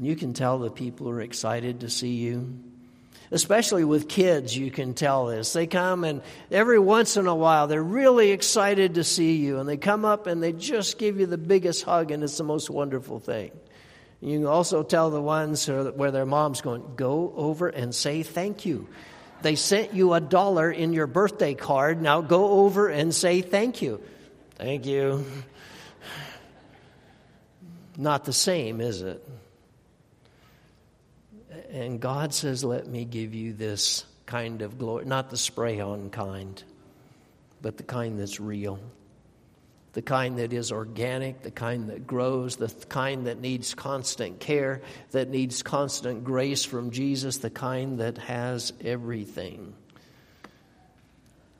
You 0.00 0.16
can 0.16 0.32
tell 0.32 0.58
the 0.58 0.70
people 0.70 1.10
are 1.10 1.20
excited 1.20 1.80
to 1.80 1.90
see 1.90 2.14
you. 2.14 2.58
Especially 3.30 3.84
with 3.84 4.08
kids, 4.08 4.56
you 4.56 4.70
can 4.70 4.92
tell 4.92 5.26
this. 5.26 5.52
They 5.54 5.66
come 5.66 6.04
and 6.04 6.20
every 6.50 6.78
once 6.78 7.16
in 7.16 7.26
a 7.26 7.34
while 7.34 7.66
they're 7.66 7.82
really 7.82 8.30
excited 8.30 8.94
to 8.94 9.04
see 9.04 9.36
you, 9.36 9.58
and 9.58 9.68
they 9.68 9.78
come 9.78 10.04
up 10.04 10.26
and 10.26 10.42
they 10.42 10.52
just 10.52 10.98
give 10.98 11.18
you 11.18 11.26
the 11.26 11.38
biggest 11.38 11.82
hug, 11.82 12.10
and 12.10 12.22
it's 12.22 12.36
the 12.36 12.44
most 12.44 12.68
wonderful 12.68 13.20
thing. 13.20 13.50
You 14.20 14.38
can 14.38 14.46
also 14.46 14.82
tell 14.82 15.10
the 15.10 15.20
ones 15.20 15.66
where 15.66 16.10
their 16.10 16.26
mom's 16.26 16.60
going, 16.60 16.94
Go 16.94 17.32
over 17.34 17.68
and 17.68 17.94
say 17.94 18.22
thank 18.22 18.66
you. 18.66 18.86
They 19.40 19.56
sent 19.56 19.94
you 19.94 20.12
a 20.12 20.20
dollar 20.20 20.70
in 20.70 20.92
your 20.92 21.08
birthday 21.08 21.54
card. 21.54 22.00
Now 22.00 22.20
go 22.20 22.64
over 22.64 22.88
and 22.88 23.14
say 23.14 23.40
thank 23.40 23.82
you. 23.82 24.00
Thank 24.56 24.86
you. 24.86 25.24
Not 27.96 28.24
the 28.24 28.32
same, 28.32 28.80
is 28.80 29.02
it? 29.02 29.26
And 31.70 32.00
God 32.00 32.34
says, 32.34 32.64
Let 32.64 32.86
me 32.86 33.04
give 33.04 33.34
you 33.34 33.52
this 33.52 34.04
kind 34.26 34.62
of 34.62 34.78
glory, 34.78 35.04
not 35.04 35.30
the 35.30 35.36
spray 35.36 35.80
on 35.80 36.10
kind, 36.10 36.62
but 37.60 37.76
the 37.76 37.82
kind 37.82 38.18
that's 38.18 38.40
real, 38.40 38.78
the 39.92 40.02
kind 40.02 40.38
that 40.38 40.52
is 40.52 40.72
organic, 40.72 41.42
the 41.42 41.50
kind 41.50 41.90
that 41.90 42.06
grows, 42.06 42.56
the 42.56 42.68
kind 42.88 43.26
that 43.26 43.40
needs 43.40 43.74
constant 43.74 44.40
care, 44.40 44.80
that 45.10 45.28
needs 45.28 45.62
constant 45.62 46.24
grace 46.24 46.64
from 46.64 46.90
Jesus, 46.90 47.38
the 47.38 47.50
kind 47.50 48.00
that 48.00 48.18
has 48.18 48.72
everything. 48.82 49.74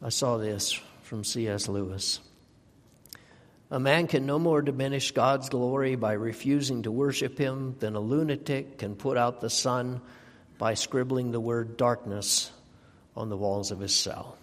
I 0.01 0.09
saw 0.09 0.39
this 0.39 0.73
from 1.03 1.25
C.S. 1.25 1.69
Lewis. 1.69 2.21
A 3.73 3.81
man 3.81 4.07
can 4.07 4.27
no 4.27 4.39
more 4.39 4.61
diminish 4.61 5.13
God's 5.13 5.49
glory 5.49 5.97
by 5.97 6.13
refusing 6.13 6.83
to 6.83 6.93
worship 6.93 7.39
Him 7.39 7.75
than 7.79 7.97
a 7.97 8.01
lunatic 8.01 8.77
can 8.77 8.95
put 8.97 9.17
out 9.17 9.41
the 9.41 9.49
sun 9.49 10.03
by 10.59 10.75
scribbling 10.75 11.33
the 11.33 11.41
word 11.41 11.79
darkness 11.79 12.53
on 13.17 13.31
the 13.31 13.37
walls 13.37 13.71
of 13.71 13.81
his 13.81 13.95
cell. 13.95 14.37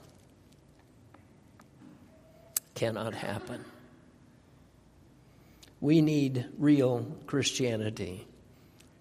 Cannot 2.73 3.13
happen. 3.13 3.63
We 5.79 6.01
need 6.01 6.47
real 6.57 7.05
Christianity, 7.27 8.25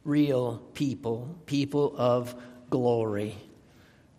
real 0.05 0.59
people, 0.74 1.39
people 1.47 1.95
of 1.97 2.35
glory. 2.68 3.35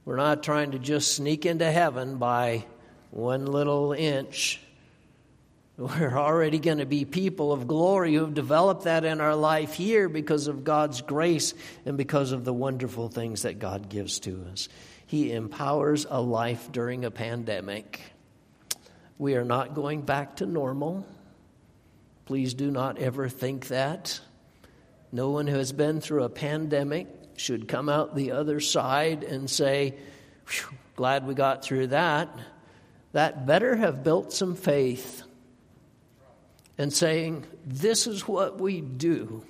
We're 0.05 0.15
not 0.15 0.41
trying 0.41 0.71
to 0.71 0.79
just 0.79 1.13
sneak 1.13 1.45
into 1.45 1.71
heaven 1.71 2.17
by 2.17 2.65
one 3.11 3.45
little 3.45 3.93
inch 3.93 4.59
we're 5.79 6.17
already 6.17 6.59
going 6.59 6.79
to 6.79 6.85
be 6.85 7.05
people 7.05 7.53
of 7.53 7.65
glory 7.65 8.13
who 8.13 8.19
have 8.19 8.33
developed 8.33 8.83
that 8.83 9.05
in 9.05 9.21
our 9.21 9.35
life 9.35 9.73
here 9.73 10.09
because 10.09 10.47
of 10.47 10.65
God's 10.65 11.01
grace 11.01 11.53
and 11.85 11.95
because 11.95 12.33
of 12.33 12.43
the 12.43 12.53
wonderful 12.53 13.07
things 13.07 13.43
that 13.43 13.59
God 13.59 13.87
gives 13.87 14.19
to 14.21 14.45
us. 14.51 14.67
He 15.05 15.31
empowers 15.31 16.05
a 16.09 16.19
life 16.19 16.69
during 16.73 17.05
a 17.05 17.11
pandemic. 17.11 18.01
We 19.17 19.35
are 19.35 19.45
not 19.45 19.73
going 19.73 20.01
back 20.01 20.35
to 20.37 20.45
normal. 20.45 21.05
Please 22.25 22.53
do 22.53 22.69
not 22.71 22.97
ever 22.97 23.29
think 23.29 23.67
that. 23.69 24.19
No 25.13 25.29
one 25.29 25.47
who 25.47 25.55
has 25.55 25.71
been 25.71 26.01
through 26.01 26.23
a 26.23 26.29
pandemic 26.29 27.07
should 27.37 27.69
come 27.69 27.87
out 27.87 28.15
the 28.15 28.33
other 28.33 28.59
side 28.59 29.23
and 29.23 29.49
say, 29.49 29.95
Glad 30.97 31.25
we 31.25 31.35
got 31.35 31.63
through 31.63 31.87
that. 31.87 32.27
That 33.13 33.45
better 33.45 33.77
have 33.77 34.03
built 34.03 34.33
some 34.33 34.55
faith 34.55 35.23
and 36.79 36.91
saying, 36.93 37.45
This 37.65 38.07
is 38.07 38.27
what 38.27 38.59
we 38.59 38.81
do 38.81 39.43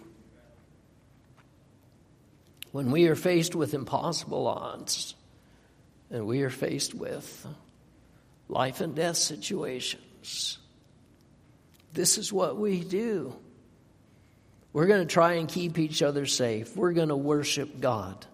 when 2.72 2.92
we 2.92 3.08
are 3.08 3.16
faced 3.16 3.56
with 3.56 3.74
impossible 3.74 4.48
odds 4.48 5.16
and 6.10 6.26
we 6.26 6.42
are 6.42 6.50
faced 6.50 6.94
with 6.94 7.48
life 8.50 8.82
and 8.82 8.96
death 8.96 9.16
situations. 9.16 10.58
This 11.94 12.18
is 12.18 12.34
what 12.34 12.58
we 12.58 12.84
do. 12.84 13.36
We're 14.74 14.88
going 14.88 15.08
to 15.08 15.12
try 15.12 15.34
and 15.34 15.48
keep 15.48 15.78
each 15.80 16.02
other 16.02 16.26
safe. 16.26 16.76
We're 16.76 16.94
going 16.94 17.10
to 17.10 17.16
worship 17.16 17.80
God. 17.80 18.26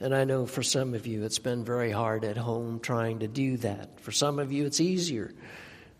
And 0.00 0.14
I 0.14 0.24
know 0.24 0.46
for 0.46 0.62
some 0.62 0.94
of 0.94 1.06
you 1.06 1.24
it's 1.24 1.38
been 1.38 1.64
very 1.64 1.90
hard 1.90 2.24
at 2.24 2.36
home 2.36 2.80
trying 2.80 3.20
to 3.20 3.28
do 3.28 3.58
that. 3.58 4.00
For 4.00 4.12
some 4.12 4.38
of 4.38 4.52
you 4.52 4.64
it's 4.64 4.80
easier 4.80 5.32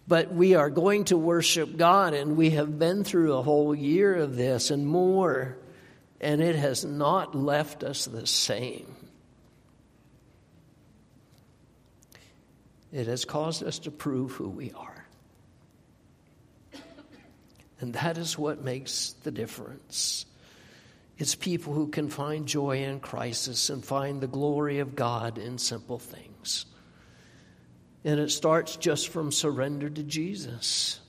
but 0.06 0.32
we 0.32 0.54
are 0.54 0.70
going 0.70 1.04
to 1.04 1.16
worship 1.16 1.76
God, 1.76 2.14
and 2.14 2.36
we 2.36 2.50
have 2.50 2.78
been 2.78 3.04
through 3.04 3.34
a 3.34 3.42
whole 3.42 3.74
year 3.74 4.14
of 4.14 4.36
this 4.36 4.70
and 4.70 4.86
more, 4.86 5.56
and 6.20 6.42
it 6.42 6.56
has 6.56 6.84
not 6.84 7.34
left 7.34 7.82
us 7.82 8.04
the 8.04 8.26
same. 8.26 8.94
It 12.92 13.06
has 13.06 13.24
caused 13.24 13.64
us 13.64 13.80
to 13.80 13.90
prove 13.90 14.32
who 14.32 14.48
we 14.48 14.72
are. 14.72 15.04
And 17.80 17.92
that 17.94 18.18
is 18.18 18.38
what 18.38 18.62
makes 18.62 19.14
the 19.24 19.30
difference. 19.30 20.26
It's 21.18 21.34
people 21.34 21.74
who 21.74 21.88
can 21.88 22.08
find 22.08 22.46
joy 22.46 22.84
in 22.84 23.00
crisis 23.00 23.68
and 23.68 23.84
find 23.84 24.20
the 24.20 24.26
glory 24.26 24.78
of 24.78 24.94
God 24.94 25.38
in 25.38 25.58
simple 25.58 25.98
things. 25.98 26.66
And 28.04 28.20
it 28.20 28.30
starts 28.30 28.76
just 28.76 29.08
from 29.08 29.32
surrender 29.32 29.88
to 29.88 30.02
Jesus. 30.02 31.00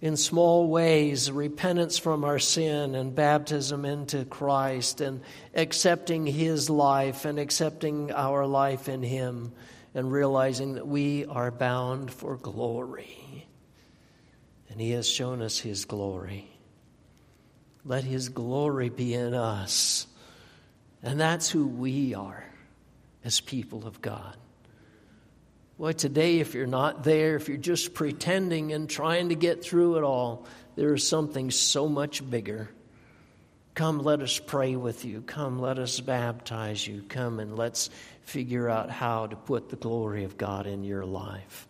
In 0.00 0.16
small 0.18 0.68
ways, 0.68 1.30
repentance 1.30 1.96
from 1.96 2.24
our 2.24 2.38
sin 2.38 2.94
and 2.94 3.14
baptism 3.14 3.84
into 3.84 4.24
Christ 4.26 5.00
and 5.00 5.22
accepting 5.54 6.26
His 6.26 6.68
life 6.68 7.24
and 7.24 7.38
accepting 7.38 8.12
our 8.12 8.46
life 8.46 8.88
in 8.88 9.02
Him 9.02 9.52
and 9.94 10.12
realizing 10.12 10.74
that 10.74 10.86
we 10.86 11.24
are 11.24 11.50
bound 11.50 12.12
for 12.12 12.36
glory. 12.36 13.46
And 14.68 14.80
He 14.80 14.90
has 14.90 15.08
shown 15.08 15.40
us 15.40 15.58
His 15.58 15.84
glory. 15.84 16.50
Let 17.84 18.04
His 18.04 18.28
glory 18.28 18.88
be 18.88 19.14
in 19.14 19.32
us. 19.32 20.06
And 21.02 21.18
that's 21.18 21.48
who 21.48 21.66
we 21.66 22.14
are 22.14 22.44
as 23.24 23.40
people 23.40 23.86
of 23.86 24.02
God. 24.02 24.36
Boy, 25.78 25.92
today, 25.92 26.38
if 26.38 26.54
you're 26.54 26.66
not 26.68 27.02
there, 27.02 27.34
if 27.34 27.48
you're 27.48 27.56
just 27.56 27.94
pretending 27.94 28.72
and 28.72 28.88
trying 28.88 29.30
to 29.30 29.34
get 29.34 29.64
through 29.64 29.96
it 29.96 30.04
all, 30.04 30.46
there 30.76 30.94
is 30.94 31.06
something 31.06 31.50
so 31.50 31.88
much 31.88 32.28
bigger. 32.28 32.70
Come, 33.74 33.98
let 33.98 34.20
us 34.20 34.38
pray 34.38 34.76
with 34.76 35.04
you. 35.04 35.22
Come, 35.22 35.58
let 35.58 35.80
us 35.80 35.98
baptize 35.98 36.86
you. 36.86 37.02
Come 37.08 37.40
and 37.40 37.58
let's 37.58 37.90
figure 38.22 38.68
out 38.68 38.88
how 38.88 39.26
to 39.26 39.34
put 39.34 39.68
the 39.68 39.76
glory 39.76 40.22
of 40.22 40.38
God 40.38 40.68
in 40.68 40.84
your 40.84 41.04
life. 41.04 41.66